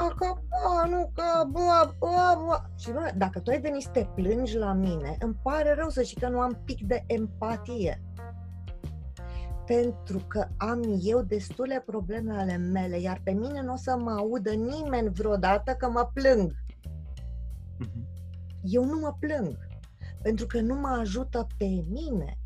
A, 0.00 0.14
că, 0.16 0.26
bă, 0.48 0.88
nu, 0.88 1.10
că, 1.14 1.44
bă, 1.50 1.94
bă, 1.98 2.42
bă. 2.46 2.60
Și 2.76 2.92
bă, 2.92 3.10
dacă 3.16 3.40
tu 3.40 3.50
ai 3.50 3.60
venit 3.60 3.82
să 3.82 3.90
te 3.90 4.06
plângi 4.14 4.56
la 4.56 4.72
mine, 4.72 5.16
îmi 5.20 5.36
pare 5.42 5.74
rău 5.74 5.88
să 5.88 6.02
știi 6.02 6.20
că 6.20 6.28
nu 6.28 6.40
am 6.40 6.62
pic 6.64 6.86
de 6.86 7.04
empatie. 7.06 8.02
Pentru 9.68 10.18
că 10.18 10.48
am 10.56 10.82
eu 11.00 11.22
destule 11.22 11.82
probleme 11.86 12.32
ale 12.32 12.56
mele, 12.56 13.00
iar 13.00 13.20
pe 13.24 13.30
mine 13.30 13.62
nu 13.62 13.72
o 13.72 13.76
să 13.76 13.96
mă 13.96 14.10
audă 14.10 14.50
nimeni 14.50 15.08
vreodată 15.08 15.72
că 15.72 15.90
mă 15.90 16.10
plâng. 16.14 16.52
Uh-huh. 16.52 18.08
Eu 18.62 18.84
nu 18.84 18.98
mă 18.98 19.16
plâng, 19.20 19.56
pentru 20.22 20.46
că 20.46 20.60
nu 20.60 20.74
mă 20.74 20.96
ajută 21.00 21.46
pe 21.56 21.84
mine, 21.88 22.38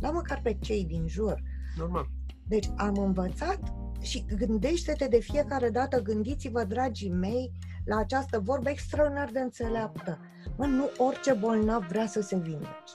la 0.00 0.10
măcar 0.10 0.40
pe 0.42 0.56
cei 0.60 0.84
din 0.84 1.08
jur. 1.08 1.42
Normal. 1.78 2.06
Deci 2.48 2.70
am 2.76 2.96
învățat 2.98 3.60
și 4.00 4.24
gândește-te 4.36 5.06
de 5.06 5.20
fiecare 5.20 5.70
dată, 5.70 6.02
gândiți-vă, 6.02 6.64
dragii 6.64 7.10
mei, 7.10 7.52
la 7.84 7.96
această 7.96 8.40
vorbă 8.40 8.70
extraordinar 8.70 9.30
de 9.32 9.40
înțeleaptă. 9.40 10.18
Mă, 10.56 10.66
nu 10.66 10.90
orice 10.98 11.32
bolnav 11.32 11.86
vrea 11.86 12.06
să 12.06 12.20
se 12.20 12.36
vindece. 12.36 12.94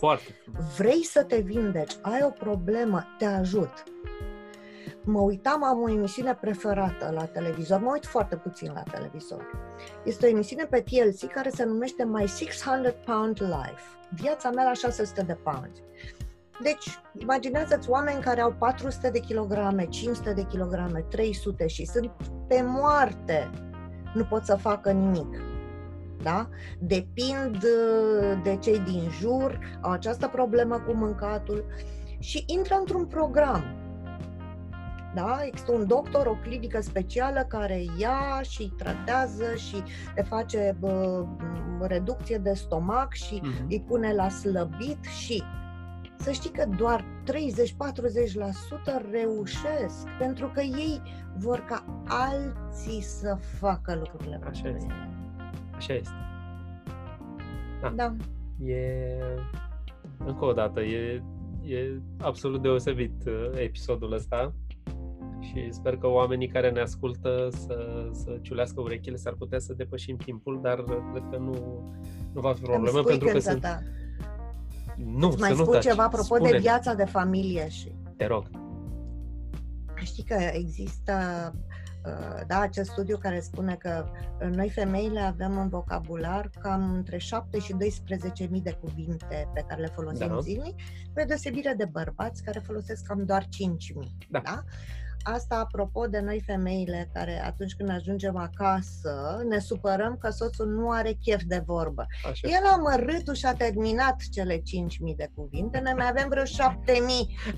Corect. 0.00 0.22
Foarte 0.22 0.32
frumos. 0.42 0.76
Vrei 0.76 1.04
să 1.04 1.22
te 1.22 1.40
vindeci, 1.40 1.92
ai 2.02 2.20
o 2.22 2.30
problemă, 2.30 3.06
te 3.18 3.24
ajut. 3.24 3.72
Mă 5.04 5.20
uitam, 5.20 5.64
am 5.64 5.82
o 5.82 5.90
emisiune 5.90 6.34
preferată 6.34 7.10
la 7.14 7.24
televizor, 7.24 7.80
mă 7.80 7.90
uit 7.92 8.06
foarte 8.06 8.36
puțin 8.36 8.72
la 8.74 8.82
televizor. 8.82 9.46
Este 10.04 10.26
o 10.26 10.28
emisiune 10.28 10.64
pe 10.64 10.80
TLC 10.80 11.32
care 11.32 11.50
se 11.50 11.64
numește 11.64 12.04
My 12.04 12.26
600 12.26 12.94
Pound 13.04 13.40
Life. 13.40 13.82
Viața 14.10 14.50
mea 14.50 14.64
la 14.64 14.72
600 14.72 15.22
de 15.22 15.34
pounds. 15.34 15.80
Deci, 16.62 17.00
imaginează-ți 17.18 17.90
oameni 17.90 18.22
care 18.22 18.40
au 18.40 18.54
400 18.58 19.10
de 19.10 19.18
kilograme, 19.18 19.86
500 19.86 20.32
de 20.32 20.42
kilograme, 20.42 21.00
300 21.00 21.66
și 21.66 21.86
sunt 21.86 22.10
pe 22.48 22.62
moarte. 22.66 23.50
Nu 24.14 24.24
pot 24.24 24.44
să 24.44 24.56
facă 24.56 24.90
nimic. 24.90 25.57
Da? 26.22 26.48
Depind 26.78 27.54
uh, 27.54 28.40
de 28.42 28.56
cei 28.60 28.78
din 28.78 29.08
jur, 29.20 29.58
au 29.80 29.90
această 29.90 30.28
problemă 30.28 30.78
cu 30.86 30.92
mâncatul 30.92 31.64
și 32.18 32.44
intră 32.46 32.74
într-un 32.78 33.06
program. 33.06 33.64
Da? 35.14 35.38
Există 35.44 35.72
un 35.72 35.86
doctor, 35.86 36.26
o 36.26 36.36
clinică 36.42 36.80
specială 36.80 37.44
care 37.48 37.84
ia 37.98 38.40
și 38.42 38.62
îi 38.62 38.72
tratează 38.76 39.54
și 39.54 39.82
le 40.14 40.22
face 40.22 40.76
bă, 40.78 41.24
reducție 41.80 42.38
de 42.38 42.52
stomac 42.52 43.12
și 43.12 43.40
Uh-huh. 43.40 43.66
îi 43.68 43.84
pune 43.86 44.14
la 44.14 44.28
slăbit 44.28 45.04
și 45.04 45.42
să 46.18 46.30
știi 46.30 46.50
că 46.50 46.64
doar 46.76 47.04
30-40% 47.24 47.34
reușesc, 49.10 50.06
pentru 50.18 50.50
că 50.54 50.60
ei 50.60 51.02
vor 51.36 51.58
ca 51.58 52.02
alții 52.06 53.02
să 53.02 53.38
facă 53.58 53.94
lucrurile 53.94 54.40
Așa 54.48 54.62
pentru 54.62 54.76
este. 54.76 55.17
Ei. 55.78 55.84
Așa 55.86 55.94
este. 55.94 56.14
Da. 57.80 57.92
Da. 57.96 58.14
E, 58.64 59.18
încă 60.18 60.44
o 60.44 60.52
dată, 60.52 60.80
e, 60.80 61.22
e 61.64 62.00
absolut 62.20 62.62
deosebit 62.62 63.24
uh, 63.26 63.50
episodul 63.54 64.12
ăsta 64.12 64.54
și 65.40 65.68
sper 65.70 65.96
că 65.96 66.06
oamenii 66.06 66.48
care 66.48 66.70
ne 66.70 66.80
ascultă 66.80 67.48
să, 67.50 68.08
să 68.12 68.38
ciulească 68.42 68.80
urechile, 68.80 69.16
s-ar 69.16 69.34
putea 69.38 69.58
să 69.58 69.72
depășim 69.72 70.16
timpul, 70.16 70.58
dar 70.62 70.78
uh, 70.78 70.96
cred 71.12 71.24
că 71.30 71.36
nu, 71.38 71.52
nu 72.32 72.40
va 72.40 72.52
fi 72.52 72.64
Îmi 72.64 72.72
problemă 72.72 72.98
spui 72.98 73.10
pentru 73.10 73.26
că 73.26 73.32
când 73.32 73.42
sunt... 73.42 73.60
ta. 73.60 73.82
Nu, 74.96 75.28
Îți 75.28 75.38
mai 75.38 75.50
să 75.50 75.54
nu 75.54 75.62
spun 75.62 75.72
taci. 75.74 75.82
ceva 75.82 76.02
apropo 76.02 76.34
de 76.34 76.40
Spune-mi, 76.42 76.60
viața 76.62 76.94
de 76.94 77.04
familie 77.04 77.68
și 77.68 77.92
Te 78.16 78.26
rog. 78.26 78.50
Știi 79.94 80.24
că 80.24 80.36
există 80.52 81.12
uh, 81.52 81.67
da, 82.46 82.60
acest 82.60 82.90
studiu 82.90 83.16
care 83.16 83.40
spune 83.40 83.74
că 83.74 84.04
uh, 84.40 84.48
noi 84.54 84.70
femeile 84.70 85.20
avem 85.20 85.58
în 85.58 85.68
vocabular 85.68 86.50
cam 86.60 86.94
între 86.94 87.18
7 87.18 87.58
și 87.58 87.74
12.000 88.42 88.48
de 88.62 88.78
cuvinte 88.80 89.50
pe 89.54 89.64
care 89.68 89.80
le 89.80 89.90
folosim 89.94 90.28
Da. 90.28 90.38
zilnic, 90.40 90.74
pe 91.14 91.24
deosebire 91.24 91.74
de 91.76 91.84
bărbați 91.84 92.42
care 92.42 92.58
folosesc 92.58 93.06
cam 93.06 93.24
doar 93.24 93.42
5.000. 93.42 93.48
Da. 94.30 94.40
Da? 94.44 94.62
Asta 95.32 95.56
apropo 95.56 96.06
de 96.06 96.20
noi 96.20 96.42
femeile 96.46 97.10
care 97.12 97.44
atunci 97.44 97.74
când 97.74 97.90
ajungem 97.90 98.36
acasă 98.36 99.42
ne 99.48 99.58
supărăm 99.58 100.16
că 100.16 100.30
soțul 100.30 100.66
nu 100.66 100.90
are 100.90 101.12
chef 101.12 101.42
de 101.46 101.62
vorbă. 101.66 102.06
Așa. 102.30 102.48
El 102.48 102.64
a 102.72 102.76
mărâtul 102.76 103.34
și 103.34 103.46
a 103.46 103.54
terminat 103.54 104.16
cele 104.32 104.56
5.000 104.56 104.62
de 105.16 105.30
cuvinte, 105.34 105.80
noi 105.80 105.92
mai 105.96 106.08
avem 106.08 106.28
vreo 106.28 106.42
7.000 106.42 106.48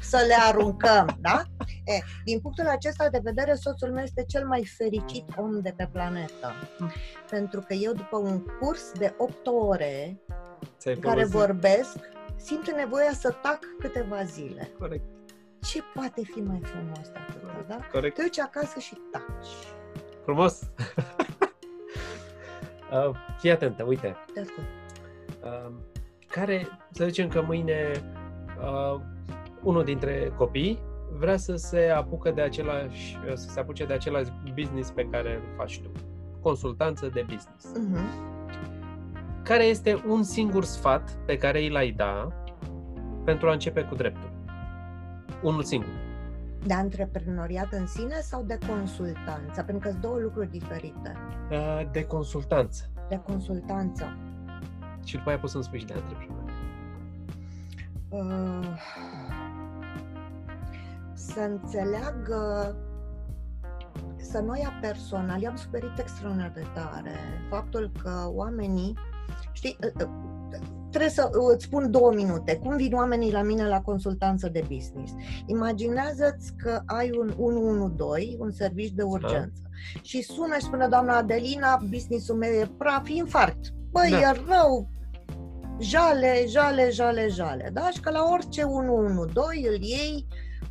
să 0.00 0.24
le 0.26 0.34
aruncăm, 0.48 1.18
da? 1.20 1.42
E, 1.84 1.98
din 2.24 2.40
punctul 2.40 2.66
acesta 2.66 3.08
de 3.08 3.20
vedere, 3.22 3.54
soțul 3.54 3.92
meu 3.92 4.02
este 4.02 4.24
cel 4.24 4.46
mai 4.46 4.64
fericit 4.76 5.24
om 5.36 5.60
de 5.60 5.74
pe 5.76 5.88
planetă. 5.92 6.52
Mm. 6.78 6.92
Pentru 7.30 7.60
că 7.60 7.74
eu, 7.74 7.92
după 7.92 8.16
un 8.16 8.44
curs 8.60 8.92
de 8.98 9.14
8 9.18 9.46
ore, 9.46 10.20
care 11.00 11.24
vorbesc, 11.24 11.98
simte 12.36 12.70
nevoia 12.70 13.12
să 13.12 13.30
tac 13.42 13.58
câteva 13.78 14.24
zile. 14.24 14.70
Corect. 14.78 15.19
Ce 15.62 15.82
poate 15.94 16.22
fi 16.22 16.40
mai 16.40 16.60
frumos 16.62 17.10
de 17.12 17.18
atât, 17.28 17.66
da? 17.68 17.76
Corect. 17.92 18.14
Te 18.14 18.22
duci 18.22 18.38
acasă 18.38 18.78
și 18.78 18.96
taci. 19.10 19.48
Frumos! 20.24 20.60
uh, 22.92 23.10
fii 23.38 23.50
atentă, 23.50 23.82
uite. 23.82 24.16
Te 24.34 24.40
ascult. 24.40 24.66
Uh, 25.42 25.72
care, 26.26 26.66
să 26.90 27.04
zicem 27.04 27.28
că 27.28 27.42
mâine 27.42 27.90
uh, 28.60 29.00
unul 29.62 29.84
dintre 29.84 30.32
copii 30.36 30.82
vrea 31.18 31.36
să 31.36 31.56
se 31.56 31.88
apucă 31.88 32.30
de 32.30 32.40
același, 32.40 33.18
să 33.34 33.48
se 33.50 33.60
apuce 33.60 33.84
de 33.84 33.92
același 33.92 34.30
business 34.54 34.90
pe 34.90 35.08
care 35.10 35.34
îl 35.34 35.54
faci 35.56 35.80
tu. 35.80 35.90
Consultanță 36.40 37.06
de 37.06 37.20
business. 37.28 37.66
Uh-huh. 37.66 38.30
Care 39.42 39.64
este 39.64 40.02
un 40.06 40.22
singur 40.22 40.64
sfat 40.64 41.18
pe 41.26 41.36
care 41.36 41.66
îl 41.66 41.76
ai 41.76 41.90
da 41.90 42.28
pentru 43.24 43.48
a 43.48 43.52
începe 43.52 43.82
cu 43.82 43.94
dreptul? 43.94 44.29
Unul 45.42 45.62
singur. 45.62 46.08
De 46.66 46.72
antreprenoriat 46.72 47.72
în 47.72 47.86
sine 47.86 48.20
sau 48.20 48.42
de 48.42 48.58
consultanță? 48.68 49.62
Pentru 49.62 49.78
că 49.78 49.88
sunt 49.88 50.00
două 50.00 50.18
lucruri 50.18 50.50
diferite. 50.50 51.16
Uh, 51.50 51.90
de 51.92 52.04
consultanță. 52.04 52.90
De 53.08 53.20
consultanță. 53.26 54.16
Și 55.04 55.16
după 55.16 55.28
aia 55.28 55.38
poți 55.38 55.52
să-mi 55.52 55.64
spui 55.64 55.78
și 55.78 55.84
de 55.84 55.94
antreprenoriat. 55.94 56.48
Uh, 58.08 58.68
să 61.12 61.40
înțeleagă 61.40 62.74
să 64.16 64.38
nu 64.38 64.56
ia 64.56 64.72
personal. 64.80 65.42
Eu 65.42 65.50
am 65.50 65.56
suferit 65.56 65.98
extraordinar 65.98 66.50
de 66.54 66.66
tare 66.74 67.16
faptul 67.48 67.90
că 68.02 68.30
oamenii, 68.34 68.96
știi, 69.52 69.76
uh, 69.84 70.04
uh, 70.04 70.08
trebuie 70.90 71.10
să 71.10 71.30
îți 71.54 71.64
spun 71.64 71.90
două 71.90 72.12
minute. 72.14 72.56
Cum 72.56 72.76
vin 72.76 72.94
oamenii 72.94 73.32
la 73.32 73.42
mine 73.42 73.68
la 73.68 73.80
consultanță 73.80 74.48
de 74.48 74.64
business? 74.68 75.12
Imaginează-ți 75.46 76.52
că 76.56 76.82
ai 76.86 77.10
un 77.18 77.34
112, 77.38 78.36
un 78.38 78.50
serviciu 78.50 78.94
de 78.94 79.02
urgență, 79.02 79.60
da. 79.62 80.00
și 80.02 80.22
sună 80.22 80.54
și 80.54 80.64
spune 80.64 80.86
doamna 80.88 81.16
Adelina, 81.16 81.80
businessul 81.88 82.36
meu 82.36 82.52
e 82.52 82.70
praf, 82.78 83.08
infarct. 83.08 83.72
Băi, 83.90 84.10
da. 84.10 84.18
e 84.18 84.42
rău, 84.48 84.88
jale, 85.80 86.44
jale, 86.48 86.90
jale, 86.90 87.28
jale. 87.28 87.70
Da? 87.72 87.88
Și 87.92 88.00
că 88.00 88.10
la 88.10 88.28
orice 88.32 88.62
112 88.62 89.68
îl 89.68 89.82
iei, 89.82 90.26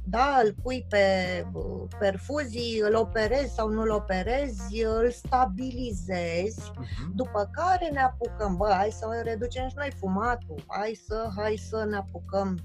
da, 0.09 0.39
îl 0.43 0.55
pui 0.61 0.85
pe 0.89 1.05
perfuzii, 1.99 2.79
îl 2.79 2.95
operezi 2.95 3.53
sau 3.53 3.69
nu 3.69 3.81
îl 3.81 3.89
operezi, 3.89 4.83
îl 4.83 5.11
stabilizezi, 5.11 6.71
uh-huh. 6.71 7.13
după 7.15 7.49
care 7.51 7.89
ne 7.91 7.99
apucăm, 7.99 8.55
bă, 8.55 8.71
hai 8.75 8.89
să 8.91 9.21
reducem 9.23 9.67
și 9.67 9.75
noi 9.75 9.91
fumatul, 9.99 10.63
hai 10.67 10.99
să, 11.07 11.29
hai 11.35 11.55
să 11.69 11.85
ne 11.89 11.95
apucăm 11.95 12.59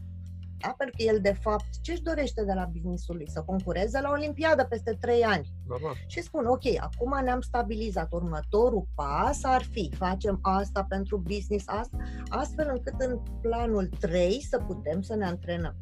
da? 0.64 0.74
Pentru 0.78 0.96
că 0.96 1.02
el, 1.02 1.20
de 1.20 1.32
fapt, 1.32 1.64
ce 1.82 1.92
își 1.92 2.02
dorește 2.02 2.44
de 2.44 2.52
la 2.52 2.64
businessul 2.64 3.16
lui? 3.16 3.30
Să 3.30 3.42
concureze 3.42 4.00
la 4.00 4.10
Olimpiadă 4.10 4.64
peste 4.64 4.96
3 5.00 5.22
ani. 5.22 5.52
Normal. 5.66 5.94
Și 6.06 6.22
spun, 6.22 6.46
ok, 6.46 6.62
acum 6.80 7.24
ne-am 7.24 7.40
stabilizat. 7.40 8.12
Următorul 8.12 8.86
pas 8.94 9.38
ar 9.42 9.62
fi, 9.62 9.90
facem 9.96 10.38
asta 10.42 10.84
pentru 10.88 11.18
business, 11.18 11.64
asta, 11.68 11.96
astfel 12.28 12.70
încât 12.72 12.94
în 12.98 13.20
planul 13.40 13.88
3 14.00 14.40
să 14.50 14.58
putem 14.58 15.00
să 15.00 15.14
ne 15.14 15.24
antrenăm. 15.24 15.76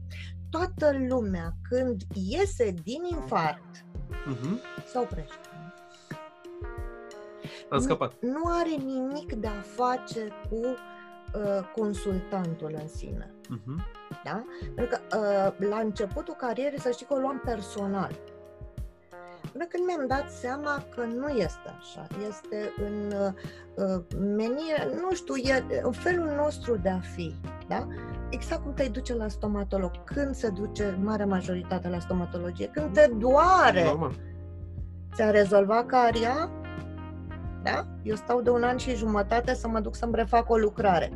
Toată 0.52 0.98
lumea, 1.08 1.52
când 1.68 2.02
iese 2.14 2.74
din 2.82 3.04
infart, 3.10 3.64
uh-huh. 3.76 4.84
se 4.86 4.98
oprește. 4.98 5.36
Am 7.68 7.80
scăpat. 7.80 8.14
Nu, 8.20 8.28
nu 8.30 8.42
are 8.44 8.74
nimic 8.84 9.32
de 9.32 9.46
a 9.46 9.60
face 9.60 10.28
cu 10.50 10.56
uh, 10.56 11.70
consultantul 11.74 12.76
în 12.80 12.88
sine. 12.88 13.34
Uh-huh. 13.42 14.00
Da? 14.24 14.44
Pentru 14.74 14.98
că 14.98 15.18
uh, 15.18 15.68
la 15.68 15.78
începutul 15.78 16.34
carierei, 16.34 16.80
să 16.80 16.90
știi 16.90 17.06
că 17.06 17.14
o 17.14 17.18
luam 17.18 17.42
personal. 17.44 18.18
Până 19.52 19.64
când 19.64 19.86
mi-am 19.86 20.06
dat 20.06 20.30
seama 20.30 20.84
că 20.94 21.04
nu 21.04 21.28
este 21.28 21.74
așa. 21.78 22.06
Este 22.28 22.72
în 22.76 23.12
uh, 23.18 24.02
menire, 24.18 25.00
nu 25.00 25.14
știu, 25.14 25.34
e 25.36 25.64
în 25.82 25.92
felul 25.92 26.32
nostru 26.36 26.76
de 26.76 26.88
a 26.88 26.98
fi. 26.98 27.34
Da? 27.68 27.86
Exact 28.30 28.62
cum 28.62 28.74
te 28.74 28.88
duce 28.88 29.14
la 29.14 29.28
stomatolog. 29.28 30.04
Când 30.04 30.34
se 30.34 30.48
duce 30.48 30.98
marea 31.02 31.26
majoritate 31.26 31.88
la 31.88 31.98
stomatologie? 31.98 32.66
Când 32.66 32.92
te 32.92 33.10
doare. 33.18 33.84
Normal. 33.84 34.14
Ți-a 35.14 35.30
rezolvat 35.30 35.86
caria? 35.86 36.50
Da? 37.62 37.86
Eu 38.02 38.14
stau 38.14 38.40
de 38.40 38.50
un 38.50 38.62
an 38.62 38.76
și 38.76 38.94
jumătate 38.94 39.54
să 39.54 39.68
mă 39.68 39.80
duc 39.80 39.94
să-mi 39.94 40.14
refac 40.14 40.50
o 40.50 40.56
lucrare. 40.56 41.12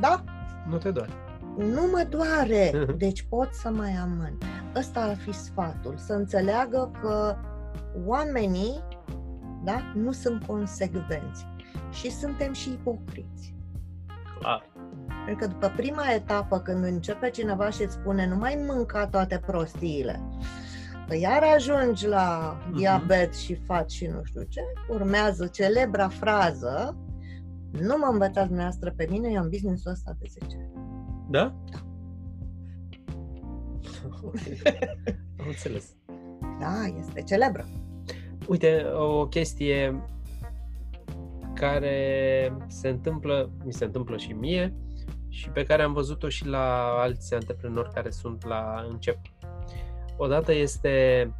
Da? 0.00 0.24
Nu 0.68 0.78
te 0.78 0.90
doare 0.90 1.12
nu 1.56 1.88
mă 1.92 2.06
doare, 2.08 2.84
deci 3.04 3.26
pot 3.28 3.48
să 3.52 3.70
mai 3.70 3.90
amân. 3.90 4.38
Ăsta 4.76 5.00
ar 5.00 5.16
fi 5.16 5.32
sfatul, 5.32 5.96
să 5.96 6.12
înțeleagă 6.12 6.90
că 7.00 7.36
oamenii 8.04 8.82
da, 9.64 9.92
nu 9.94 10.12
sunt 10.12 10.44
consecvenți 10.44 11.46
și 11.90 12.10
suntem 12.10 12.52
și 12.52 12.70
ipocriți. 12.70 13.54
Clar. 14.38 14.62
Pentru 15.26 15.46
că 15.46 15.52
după 15.52 15.72
prima 15.76 16.12
etapă, 16.14 16.60
când 16.60 16.84
începe 16.84 17.30
cineva 17.30 17.70
și 17.70 17.82
îți 17.82 17.94
spune 17.94 18.26
nu 18.26 18.36
mai 18.36 18.64
mânca 18.68 19.06
toate 19.06 19.42
prostiile, 19.46 20.20
că 21.08 21.16
iar 21.16 21.42
ajungi 21.54 22.06
la 22.06 22.56
uh-huh. 22.56 22.76
diabet 22.76 23.34
și 23.34 23.54
faci 23.54 23.90
și 23.90 24.06
nu 24.06 24.20
știu 24.24 24.42
ce, 24.42 24.60
urmează 24.88 25.46
celebra 25.46 26.08
frază 26.08 26.96
nu 27.80 27.96
mă 27.98 28.08
învățați 28.12 28.46
dumneavoastră 28.46 28.92
pe 28.96 29.06
mine, 29.10 29.28
eu 29.30 29.40
am 29.40 29.48
business-ul 29.48 29.92
ăsta 29.92 30.16
de 30.18 30.26
10 30.40 30.56
ani. 30.56 30.72
Da? 31.30 31.54
Da. 31.70 31.85
Am 35.40 35.46
înțeles. 35.46 35.94
Da, 36.60 36.84
este 36.98 37.22
celebră. 37.22 37.68
Uite, 38.48 38.84
o 38.94 39.26
chestie 39.26 40.02
care 41.54 42.56
se 42.66 42.88
întâmplă, 42.88 43.50
mi 43.64 43.72
se 43.72 43.84
întâmplă 43.84 44.16
și 44.16 44.32
mie 44.32 44.74
și 45.28 45.50
pe 45.50 45.62
care 45.62 45.82
am 45.82 45.92
văzut-o 45.92 46.28
și 46.28 46.46
la 46.46 46.94
alți 46.98 47.34
antreprenori 47.34 47.92
care 47.92 48.10
sunt 48.10 48.46
la 48.46 48.86
încep. 48.90 49.18
Odată 50.16 50.52
este 50.52 51.30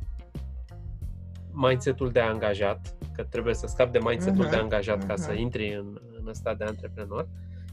mindset-ul 1.52 2.10
de 2.10 2.20
angajat, 2.20 2.94
că 3.12 3.22
trebuie 3.22 3.54
să 3.54 3.66
scapi 3.66 3.92
de 3.92 3.98
mindset-ul 4.04 4.46
uh-huh, 4.46 4.50
de 4.50 4.56
angajat 4.56 5.04
uh-huh. 5.04 5.06
ca 5.06 5.16
să 5.16 5.32
intri 5.32 5.74
în, 5.74 6.00
în 6.18 6.28
ăsta 6.28 6.54
de 6.54 6.64
antreprenor. 6.64 7.28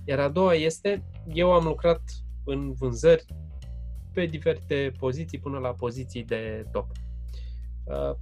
Iar 0.06 0.19
a 0.19 0.30
doua 0.30 0.54
este, 0.54 1.04
eu 1.28 1.54
am 1.54 1.63
lucrat 1.63 2.02
în 2.43 2.73
vânzări 2.73 3.26
pe 4.13 4.26
diferite 4.26 4.91
poziții 4.99 5.39
până 5.39 5.58
la 5.58 5.69
poziții 5.69 6.23
de 6.23 6.65
top. 6.71 6.86
Uh, 7.84 8.15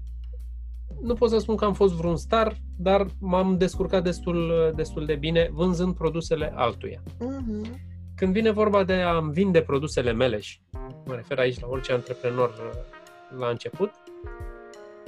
nu 1.01 1.13
pot 1.13 1.30
să 1.30 1.38
spun 1.38 1.56
că 1.56 1.65
am 1.65 1.73
fost 1.73 1.93
vreun 1.93 2.17
star, 2.17 2.58
dar 2.77 3.08
m-am 3.19 3.58
descurcat 3.58 4.04
destul, 4.04 4.71
destul 4.75 5.06
de 5.06 5.15
bine 5.15 5.49
vânzând 5.51 5.95
produsele 5.95 6.51
altuia. 6.56 7.01
Uh-huh. 7.04 7.80
Când 8.15 8.34
vine 8.34 8.51
vorba 8.51 8.84
de 8.84 8.93
a-mi 8.93 9.32
vinde 9.32 9.62
produsele 9.62 10.12
mele 10.12 10.39
și 10.39 10.60
mă 11.06 11.15
refer 11.15 11.38
aici 11.38 11.60
la 11.60 11.67
orice 11.67 11.91
antreprenor 11.93 12.49
uh, 12.49 13.39
la 13.39 13.47
început, 13.47 13.91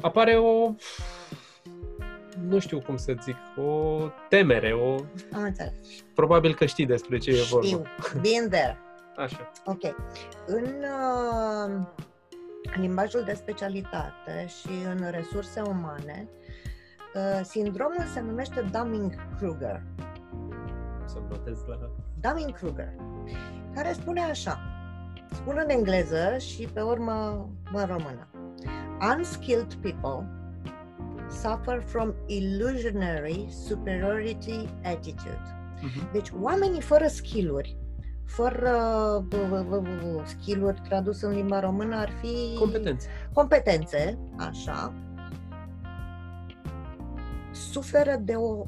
apare 0.02 0.36
o 0.36 0.74
nu 2.48 2.60
știu 2.60 2.80
cum 2.80 2.98
să 2.98 3.16
zic, 3.24 3.36
o 3.58 3.98
temere, 4.30 4.74
o... 4.74 4.96
Am 5.34 5.44
înțeles. 5.44 5.74
Probabil 6.14 6.56
că 6.56 6.66
știi 6.66 6.86
despre 6.86 7.18
ce 7.18 7.32
știu. 7.32 7.44
e 7.44 7.48
vorba. 7.50 7.68
Știu, 7.68 7.82
been 8.22 8.50
there. 8.50 8.78
Așa. 9.18 9.52
Ok. 9.66 9.82
În 10.46 10.66
uh, 10.66 11.86
limbajul 12.76 13.24
de 13.24 13.34
specialitate 13.34 14.48
și 14.48 14.70
în 14.86 15.10
resurse 15.12 15.62
umane, 15.62 16.30
uh, 17.16 17.42
sindromul 17.44 18.06
se 18.14 18.20
numește 18.20 18.70
Dunning-Kruger. 18.72 19.84
Să 21.06 21.18
notez 21.30 21.58
la... 21.68 21.92
Dunning-Kruger, 22.20 22.94
care 23.74 23.94
spune 23.94 24.22
așa, 24.22 24.60
spune 25.32 25.62
în 25.62 25.70
engleză 25.70 26.38
și 26.38 26.68
pe 26.74 26.82
urmă 26.82 27.48
în 27.74 27.86
română. 27.86 28.28
Unskilled 29.18 29.74
people 29.74 30.28
suffer 31.30 31.82
from 31.82 32.14
illusionary 32.26 33.48
superiority 33.50 34.70
attitude. 34.84 35.42
Uh-huh. 35.78 36.12
Deci 36.12 36.32
oamenii 36.42 36.82
fără 36.82 37.08
skill-uri, 37.08 37.78
fără 38.26 38.78
skill-uri 40.26 40.82
tradus 40.88 41.22
în 41.22 41.32
limba 41.32 41.60
română 41.60 41.96
ar 41.96 42.10
fi 42.22 42.58
competențe. 42.60 43.08
Competențe, 43.34 44.20
așa. 44.38 44.94
Suferă 47.52 48.16
de 48.22 48.34
o 48.34 48.66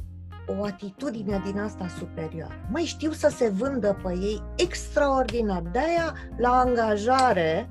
o 0.59 0.63
atitudine 0.63 1.41
din 1.45 1.59
asta 1.59 1.87
superioară. 1.87 2.53
Mai 2.71 2.83
știu 2.83 3.11
să 3.11 3.27
se 3.27 3.49
vândă 3.49 3.97
pe 4.03 4.13
ei 4.13 4.43
extraordinar. 4.55 5.61
De-aia, 5.61 6.13
la 6.37 6.49
angajare, 6.49 7.69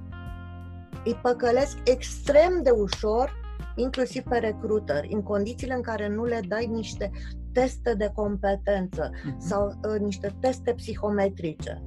îi 1.05 1.19
păcălesc 1.23 1.77
extrem 1.85 2.61
de 2.63 2.71
ușor 2.71 3.43
inclusiv 3.77 4.23
pe 4.23 4.39
recruteri, 4.39 5.13
în 5.13 5.23
condițiile 5.23 5.75
în 5.75 5.83
care 5.83 6.09
nu 6.09 6.25
le 6.25 6.41
dai 6.49 6.67
niște 6.67 7.11
teste 7.55 7.95
de 7.95 8.11
competență 8.15 9.11
uh-huh. 9.11 9.39
sau 9.39 9.67
uh, 9.67 10.01
niște 10.01 10.35
teste 10.41 10.73
psihometrice. 10.73 11.83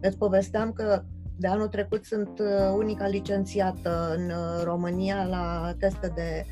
Îți 0.00 0.18
povesteam 0.18 0.72
că 0.72 1.04
de 1.36 1.46
anul 1.46 1.68
trecut 1.68 2.04
sunt 2.04 2.38
uh, 2.38 2.74
unica 2.76 3.06
licențiată 3.06 4.14
în 4.16 4.30
uh, 4.30 4.62
România 4.64 5.24
la 5.24 5.74
teste 5.78 6.12
de 6.14 6.44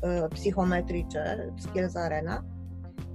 uh, 0.00 0.24
psihometrice, 0.28 1.52
Skills 1.56 1.94
Arena, 1.94 2.44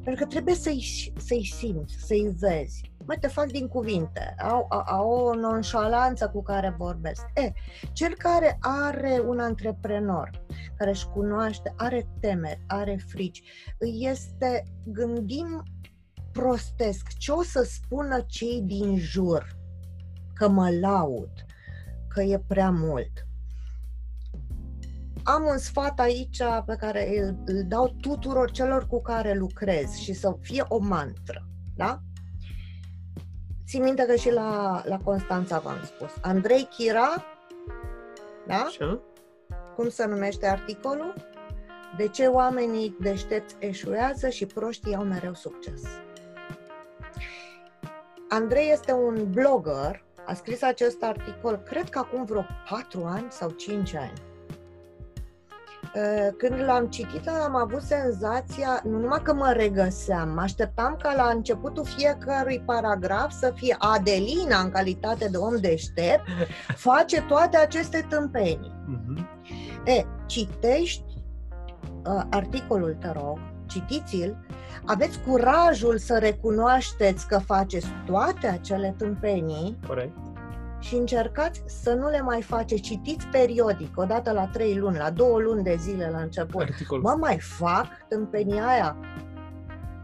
pentru 0.03 0.23
că 0.23 0.29
trebuie 0.29 0.55
să-i, 0.55 1.13
să-i 1.17 1.45
simți, 1.45 1.95
să-i 1.99 2.35
vezi. 2.39 2.91
Mă, 3.05 3.15
te 3.19 3.27
fac 3.27 3.45
din 3.45 3.67
cuvinte, 3.67 4.35
au, 4.39 4.65
au, 4.69 4.83
au 4.85 5.09
o 5.09 5.35
nonșalanță 5.35 6.29
cu 6.29 6.43
care 6.43 6.75
vorbesc. 6.77 7.25
E, 7.33 7.51
cel 7.91 8.15
care 8.17 8.57
are 8.59 9.21
un 9.27 9.39
antreprenor, 9.39 10.45
care 10.77 10.89
își 10.89 11.07
cunoaște, 11.07 11.73
are 11.77 12.07
temeri, 12.19 12.63
are 12.67 12.95
frici, 13.07 13.41
este, 13.99 14.63
gândim 14.85 15.63
prostesc, 16.31 17.07
ce 17.17 17.31
o 17.31 17.43
să 17.43 17.67
spună 17.71 18.21
cei 18.27 18.61
din 18.61 18.97
jur, 18.97 19.47
că 20.33 20.47
mă 20.47 20.69
laud, 20.81 21.31
că 22.07 22.21
e 22.21 22.43
prea 22.47 22.71
mult. 22.71 23.25
Am 25.23 25.45
un 25.45 25.57
sfat 25.57 25.99
aici 25.99 26.37
pe 26.65 26.75
care 26.75 27.19
îl, 27.19 27.35
îl 27.45 27.63
dau 27.67 27.95
tuturor 28.01 28.51
celor 28.51 28.87
cu 28.87 29.01
care 29.01 29.33
lucrez 29.33 29.93
și 29.93 30.13
să 30.13 30.35
fie 30.41 30.65
o 30.67 30.77
mantră, 30.77 31.47
da? 31.75 31.99
Țin 33.65 33.83
minte 33.83 34.05
că 34.05 34.15
și 34.15 34.31
la, 34.31 34.81
la 34.85 34.97
Constanța 34.97 35.59
v-am 35.59 35.81
spus. 35.83 36.11
Andrei 36.21 36.63
Chira, 36.63 37.25
da? 38.47 38.55
Așa. 38.55 39.01
Cum 39.75 39.89
se 39.89 40.05
numește 40.05 40.47
articolul? 40.47 41.13
De 41.97 42.07
ce 42.07 42.25
oamenii 42.25 42.95
deștepți 42.99 43.55
eșuează 43.59 44.29
și 44.29 44.45
proștii 44.45 44.95
au 44.95 45.03
mereu 45.03 45.33
succes. 45.33 45.81
Andrei 48.29 48.71
este 48.71 48.91
un 48.91 49.31
blogger, 49.31 50.03
a 50.25 50.33
scris 50.33 50.61
acest 50.61 51.03
articol, 51.03 51.57
cred 51.57 51.89
că 51.89 51.99
acum 51.99 52.25
vreo 52.25 52.45
4 52.69 53.03
ani 53.03 53.27
sau 53.29 53.49
5 53.49 53.93
ani. 53.93 54.30
Eh, 55.93 56.27
când 56.37 56.63
l-am 56.63 56.87
citit, 56.87 57.27
am 57.27 57.55
avut 57.55 57.81
senzația, 57.81 58.81
nu 58.83 58.99
numai 58.99 59.19
că 59.23 59.33
mă 59.33 59.51
regăseam, 59.55 60.29
mă 60.29 60.41
așteptam 60.41 60.97
ca 61.01 61.13
la 61.15 61.31
începutul 61.33 61.85
fiecărui 61.85 62.63
paragraf 62.65 63.31
să 63.31 63.51
fie 63.55 63.75
Adelina, 63.79 64.59
în 64.59 64.71
calitate 64.71 65.27
de 65.31 65.37
om 65.37 65.57
deștept, 65.59 66.23
face 66.87 67.21
toate 67.21 67.57
aceste 67.57 68.05
tâmpenii. 68.09 68.73
Uh-huh. 68.89 69.23
E, 69.85 70.05
citești 70.25 71.03
uh, 72.05 72.21
articolul, 72.29 72.97
te 72.99 73.11
rog, 73.11 73.39
citiți-l, 73.67 74.37
aveți 74.85 75.19
curajul 75.19 75.97
să 75.97 76.17
recunoașteți 76.17 77.27
că 77.27 77.37
faceți 77.37 77.87
toate 78.05 78.47
acele 78.47 78.95
tâmpenii 78.97 79.79
Corect 79.87 80.30
și 80.81 80.95
încercați 80.95 81.63
să 81.65 81.93
nu 81.93 82.09
le 82.09 82.21
mai 82.21 82.41
face, 82.41 82.75
citiți 82.75 83.27
periodic, 83.27 83.97
o 83.97 84.03
dată 84.03 84.31
la 84.31 84.47
trei 84.47 84.75
luni, 84.75 84.97
la 84.97 85.09
două 85.09 85.39
luni 85.39 85.63
de 85.63 85.75
zile 85.79 86.09
la 86.09 86.19
început. 86.19 86.61
Articol. 86.61 87.01
Mă, 87.01 87.15
mai 87.19 87.39
fac 87.39 87.87
tâmpenia 88.07 88.65
aia. 88.67 88.95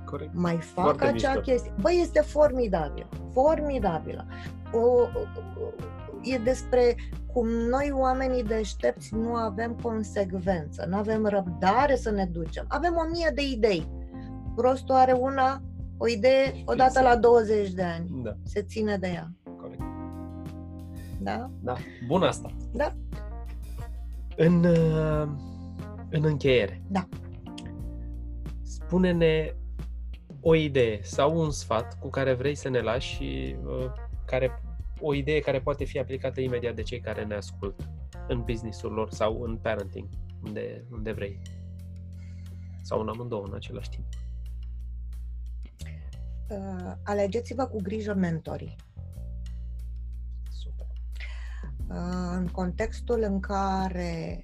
Corect. 0.05 0.31
Mai 0.33 0.57
fac 0.57 0.83
Foarte 0.83 1.05
acea 1.05 1.33
mișto. 1.33 1.51
chestie. 1.51 1.73
Băi, 1.81 1.99
este 2.01 2.21
formidabil. 2.21 3.07
Formidabilă. 3.33 4.25
O, 4.71 4.77
o, 4.79 5.07
e 6.21 6.37
despre 6.37 6.95
cum 7.33 7.47
noi, 7.47 7.91
oamenii 7.93 8.43
deștepți, 8.43 9.15
nu 9.15 9.33
avem 9.35 9.77
consecvență, 9.81 10.85
nu 10.89 10.97
avem 10.97 11.25
răbdare 11.25 11.95
să 11.95 12.11
ne 12.11 12.25
ducem. 12.25 12.65
Avem 12.67 12.95
o 12.95 13.09
mie 13.11 13.31
de 13.35 13.41
idei. 13.41 13.87
Prostul 14.55 14.95
are 14.95 15.11
una, 15.11 15.61
o 15.97 16.07
idee, 16.07 16.63
odată 16.65 17.01
la 17.01 17.15
20 17.15 17.71
de 17.71 17.83
ani. 17.83 18.21
Da. 18.23 18.35
Se 18.43 18.61
ține 18.61 18.97
de 18.97 19.07
ea. 19.07 19.31
Da? 21.27 21.51
Da. 21.59 21.75
Bun 22.05 22.23
asta. 22.23 22.55
Da. 22.73 22.95
În, 24.35 24.63
uh, 24.63 25.27
în 26.09 26.23
încheiere. 26.23 26.81
Da. 26.89 27.07
Spune-ne 28.61 29.55
o 30.41 30.55
idee 30.55 30.99
sau 31.03 31.39
un 31.39 31.51
sfat 31.51 31.99
cu 31.99 32.09
care 32.09 32.33
vrei 32.33 32.55
să 32.55 32.69
ne 32.69 32.79
lași 32.79 33.15
și 33.15 33.55
uh, 33.65 33.91
care, 34.25 34.61
o 34.99 35.13
idee 35.13 35.39
care 35.39 35.59
poate 35.59 35.83
fi 35.83 35.99
aplicată 35.99 36.41
imediat 36.41 36.75
de 36.75 36.81
cei 36.81 36.99
care 36.99 37.25
ne 37.25 37.35
ascultă 37.35 37.83
în 38.27 38.43
businessul 38.43 38.91
lor 38.91 39.09
sau 39.11 39.41
în 39.41 39.57
parenting, 39.57 40.07
unde, 40.45 40.85
unde 40.91 41.11
vrei. 41.11 41.41
Sau 42.81 43.01
în 43.01 43.07
amândouă 43.07 43.43
în 43.47 43.53
același 43.53 43.89
timp. 43.89 44.05
Uh, 46.49 46.93
alegeți-vă 47.03 47.65
cu 47.65 47.81
grijă 47.81 48.13
mentorii. 48.13 48.75
În 51.87 52.47
contextul 52.47 53.21
în 53.21 53.39
care 53.39 54.43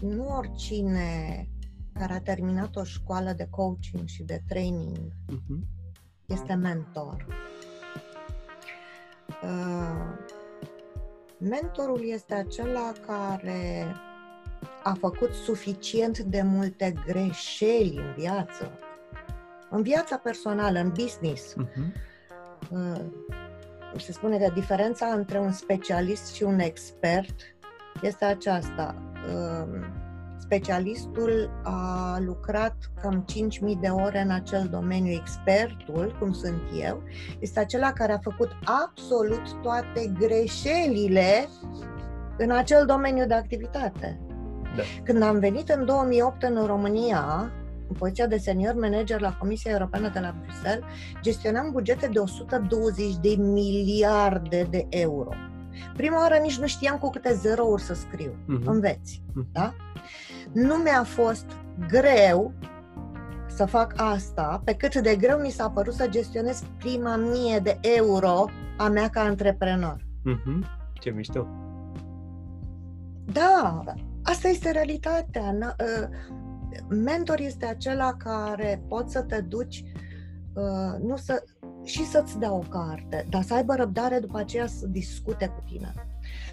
nu 0.00 0.28
oricine 0.36 1.48
care 1.92 2.12
a 2.12 2.20
terminat 2.20 2.76
o 2.76 2.84
școală 2.84 3.32
de 3.32 3.46
coaching 3.50 4.06
și 4.06 4.22
de 4.22 4.42
training 4.48 5.12
uh-huh. 5.32 5.60
este 6.26 6.54
mentor. 6.54 7.26
Uh, 9.42 10.28
mentorul 11.38 12.02
este 12.04 12.34
acela 12.34 12.92
care 13.06 13.94
a 14.82 14.92
făcut 14.92 15.32
suficient 15.32 16.18
de 16.18 16.42
multe 16.42 16.94
greșeli 17.06 17.96
în 17.96 18.14
viață, 18.16 18.78
în 19.70 19.82
viața 19.82 20.16
personală, 20.16 20.78
în 20.78 20.88
business. 20.88 21.54
Uh-huh. 21.54 22.10
Uh, 23.94 24.00
se 24.00 24.12
spune 24.12 24.38
că 24.38 24.50
diferența 24.54 25.06
între 25.06 25.38
un 25.38 25.52
specialist 25.52 26.34
și 26.34 26.42
un 26.42 26.58
expert 26.58 27.34
este 28.02 28.24
aceasta. 28.24 28.94
Um, 29.34 30.00
specialistul 30.38 31.60
a 31.62 32.18
lucrat 32.20 32.76
cam 33.02 33.24
5.000 33.72 33.80
de 33.80 33.88
ore 33.88 34.20
în 34.20 34.30
acel 34.30 34.68
domeniu. 34.70 35.12
Expertul, 35.12 36.16
cum 36.18 36.32
sunt 36.32 36.62
eu, 36.80 37.02
este 37.38 37.60
acela 37.60 37.92
care 37.92 38.12
a 38.12 38.18
făcut 38.18 38.50
absolut 38.64 39.62
toate 39.62 40.12
greșelile 40.18 41.48
în 42.38 42.50
acel 42.50 42.86
domeniu 42.86 43.26
de 43.26 43.34
activitate. 43.34 44.20
Da. 44.76 44.82
Când 45.04 45.22
am 45.22 45.38
venit 45.38 45.68
în 45.68 45.84
2008 45.84 46.42
în 46.42 46.66
România, 46.66 47.52
în 47.90 47.96
poziția 47.98 48.26
de 48.26 48.36
senior 48.36 48.74
manager 48.74 49.20
la 49.20 49.36
Comisia 49.36 49.72
Europeană 49.72 50.08
de 50.08 50.18
la 50.18 50.34
Bruxelles, 50.40 50.84
gestionam 51.20 51.70
bugete 51.72 52.06
de 52.06 52.18
120 52.18 53.16
de 53.16 53.34
miliarde 53.38 54.66
de 54.70 54.86
euro. 54.88 55.30
Prima 55.96 56.18
oară 56.18 56.38
nici 56.42 56.58
nu 56.58 56.66
știam 56.66 56.98
cu 56.98 57.10
câte 57.10 57.34
zerouri 57.34 57.82
să 57.82 57.94
scriu. 57.94 58.30
Uh-huh. 58.30 58.64
Înveți. 58.64 59.22
Uh-huh. 59.28 59.52
Da? 59.52 59.74
Nu 60.52 60.74
mi-a 60.74 61.02
fost 61.02 61.46
greu 61.88 62.52
să 63.48 63.64
fac 63.64 63.92
asta, 63.96 64.62
pe 64.64 64.74
cât 64.74 64.96
de 64.96 65.16
greu 65.16 65.38
mi 65.38 65.50
s-a 65.50 65.70
părut 65.70 65.94
să 65.94 66.08
gestionez 66.08 66.62
prima 66.78 67.16
mie 67.16 67.58
de 67.58 67.78
euro 67.80 68.44
a 68.76 68.88
mea 68.88 69.08
ca 69.08 69.20
antreprenor. 69.20 69.96
Uh-huh. 69.96 70.66
Ce 70.92 71.10
mișto! 71.10 71.46
Da, 73.32 73.84
asta 74.22 74.48
este 74.48 74.70
realitatea. 74.70 75.76
Uh, 76.72 76.86
mentor 76.88 77.40
este 77.40 77.66
acela 77.66 78.14
care 78.14 78.84
poți 78.88 79.12
să 79.12 79.22
te 79.22 79.40
duci 79.40 79.84
uh, 80.54 80.98
nu 81.02 81.16
să, 81.16 81.44
și 81.82 82.04
să-ți 82.04 82.38
dea 82.38 82.52
o 82.52 82.58
carte, 82.58 83.26
dar 83.28 83.42
să 83.42 83.54
aibă 83.54 83.74
răbdare 83.74 84.18
după 84.18 84.38
aceea 84.38 84.66
să 84.66 84.86
discute 84.86 85.46
cu 85.46 85.62
tine. 85.66 85.94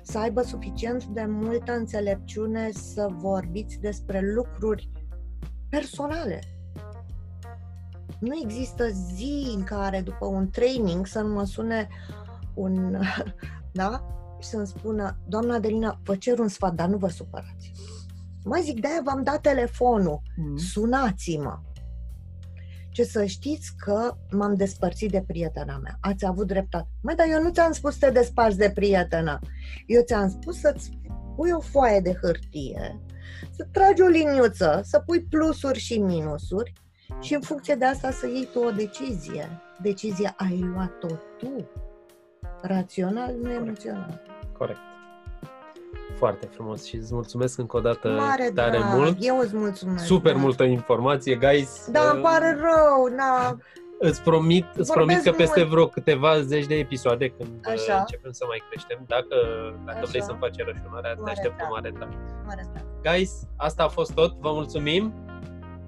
Să 0.03 0.17
aibă 0.17 0.41
suficient 0.41 1.05
de 1.05 1.25
multă 1.27 1.71
înțelepciune 1.71 2.71
să 2.71 3.07
vorbiți 3.11 3.79
despre 3.79 4.33
lucruri 4.33 4.89
personale. 5.69 6.39
Nu 8.19 8.39
există 8.43 8.87
zi 8.87 9.53
în 9.55 9.63
care 9.63 10.01
după 10.01 10.25
un 10.25 10.49
training 10.49 11.05
să 11.07 11.21
nu 11.21 11.33
mă 11.33 11.43
sune 11.43 11.87
un, 12.53 12.97
da? 13.73 14.07
Și 14.39 14.49
să-mi 14.49 14.67
spună, 14.67 15.17
doamna 15.27 15.55
Adelina, 15.55 15.99
vă 16.03 16.15
cer 16.15 16.39
un 16.39 16.47
sfat, 16.47 16.73
dar 16.73 16.87
nu 16.87 16.97
vă 16.97 17.07
supărați. 17.07 17.71
Mai 18.47 18.61
zic, 18.61 18.79
de-aia 18.79 19.01
v-am 19.03 19.23
dat 19.23 19.41
telefonul, 19.41 20.21
mm. 20.35 20.57
sunați-mă. 20.57 21.59
Ce 22.89 23.03
să 23.03 23.25
știți 23.25 23.71
că 23.77 24.17
m-am 24.31 24.55
despărțit 24.55 25.11
de 25.11 25.23
prietena 25.27 25.77
mea. 25.77 25.97
Ați 26.01 26.25
avut 26.25 26.47
dreptate. 26.47 26.87
Mai, 27.01 27.15
dar 27.15 27.25
eu 27.29 27.41
nu 27.41 27.49
ți-am 27.49 27.71
spus 27.71 27.93
să 27.93 28.05
te 28.05 28.11
desparți 28.11 28.57
de 28.57 28.71
prietena. 28.73 29.39
Eu 29.85 30.01
ți-am 30.01 30.29
spus 30.29 30.59
să-ți 30.59 30.99
pui 31.35 31.51
o 31.51 31.59
foaie 31.59 31.99
de 31.99 32.17
hârtie, 32.21 33.01
să 33.51 33.67
tragi 33.71 34.01
o 34.01 34.07
liniuță, 34.07 34.81
să 34.83 34.99
pui 35.05 35.23
plusuri 35.23 35.79
și 35.79 35.97
minusuri 35.97 36.73
și 37.19 37.33
în 37.33 37.41
funcție 37.41 37.75
de 37.75 37.85
asta 37.85 38.11
să 38.11 38.27
iei 38.27 38.49
tu 38.53 38.59
o 38.59 38.71
decizie. 38.71 39.61
Decizia 39.81 40.33
ai 40.37 40.59
luat-o 40.59 41.15
tu. 41.37 41.69
Rațional, 42.61 43.33
nu 43.35 43.41
Corect. 43.41 43.61
emoțional. 43.61 44.21
Corect. 44.57 44.96
Foarte 46.17 46.45
frumos 46.45 46.85
și 46.85 46.95
îți 46.95 47.13
mulțumesc 47.13 47.57
încă 47.57 47.77
o 47.77 47.79
dată 47.79 48.07
Mare 48.09 48.51
tare 48.55 48.77
drag. 48.77 48.93
mult. 48.93 49.17
Eu 49.19 49.37
îți 49.39 49.55
mulțumesc. 49.55 50.05
Super 50.05 50.33
da. 50.33 50.39
multă 50.39 50.63
informație, 50.63 51.35
guys. 51.35 51.87
Da, 51.91 51.99
îmi 52.09 52.17
Uh, 52.19 52.29
pare 52.29 52.51
rău, 52.59 53.15
na. 53.15 53.57
Îți 53.99 54.21
promit, 54.21 54.65
îți 54.75 54.91
Vorbesc 54.91 54.93
promit 54.93 55.23
că 55.23 55.31
peste 55.31 55.59
mult. 55.59 55.71
vreo 55.71 55.87
câteva 55.87 56.41
zeci 56.41 56.65
de 56.65 56.75
episoade, 56.75 57.29
când 57.29 57.49
uh, 57.49 57.71
Așa. 57.73 57.97
începem 57.99 58.31
să 58.31 58.43
mai 58.47 58.63
creștem, 58.69 59.03
dacă, 59.07 59.35
dacă 59.85 59.97
Așa. 59.97 60.07
vrei 60.09 60.21
să-mi 60.23 60.37
faci 60.39 60.55
rășunarea, 60.57 61.13
te 61.13 61.19
Mare 61.19 61.31
aștept 61.31 61.51
cu 61.51 61.57
drag. 61.57 61.69
mare 61.71 61.89
drag. 61.97 62.09
Mare 62.45 62.69
drag. 62.73 62.85
Guys, 63.15 63.31
asta 63.55 63.83
a 63.83 63.87
fost 63.87 64.13
tot. 64.13 64.31
Vă 64.39 64.51
mulțumim 64.51 65.13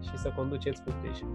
și 0.04 0.18
să 0.18 0.32
conduceți 0.36 0.82
cu 0.84 0.92
grijă. 1.02 1.26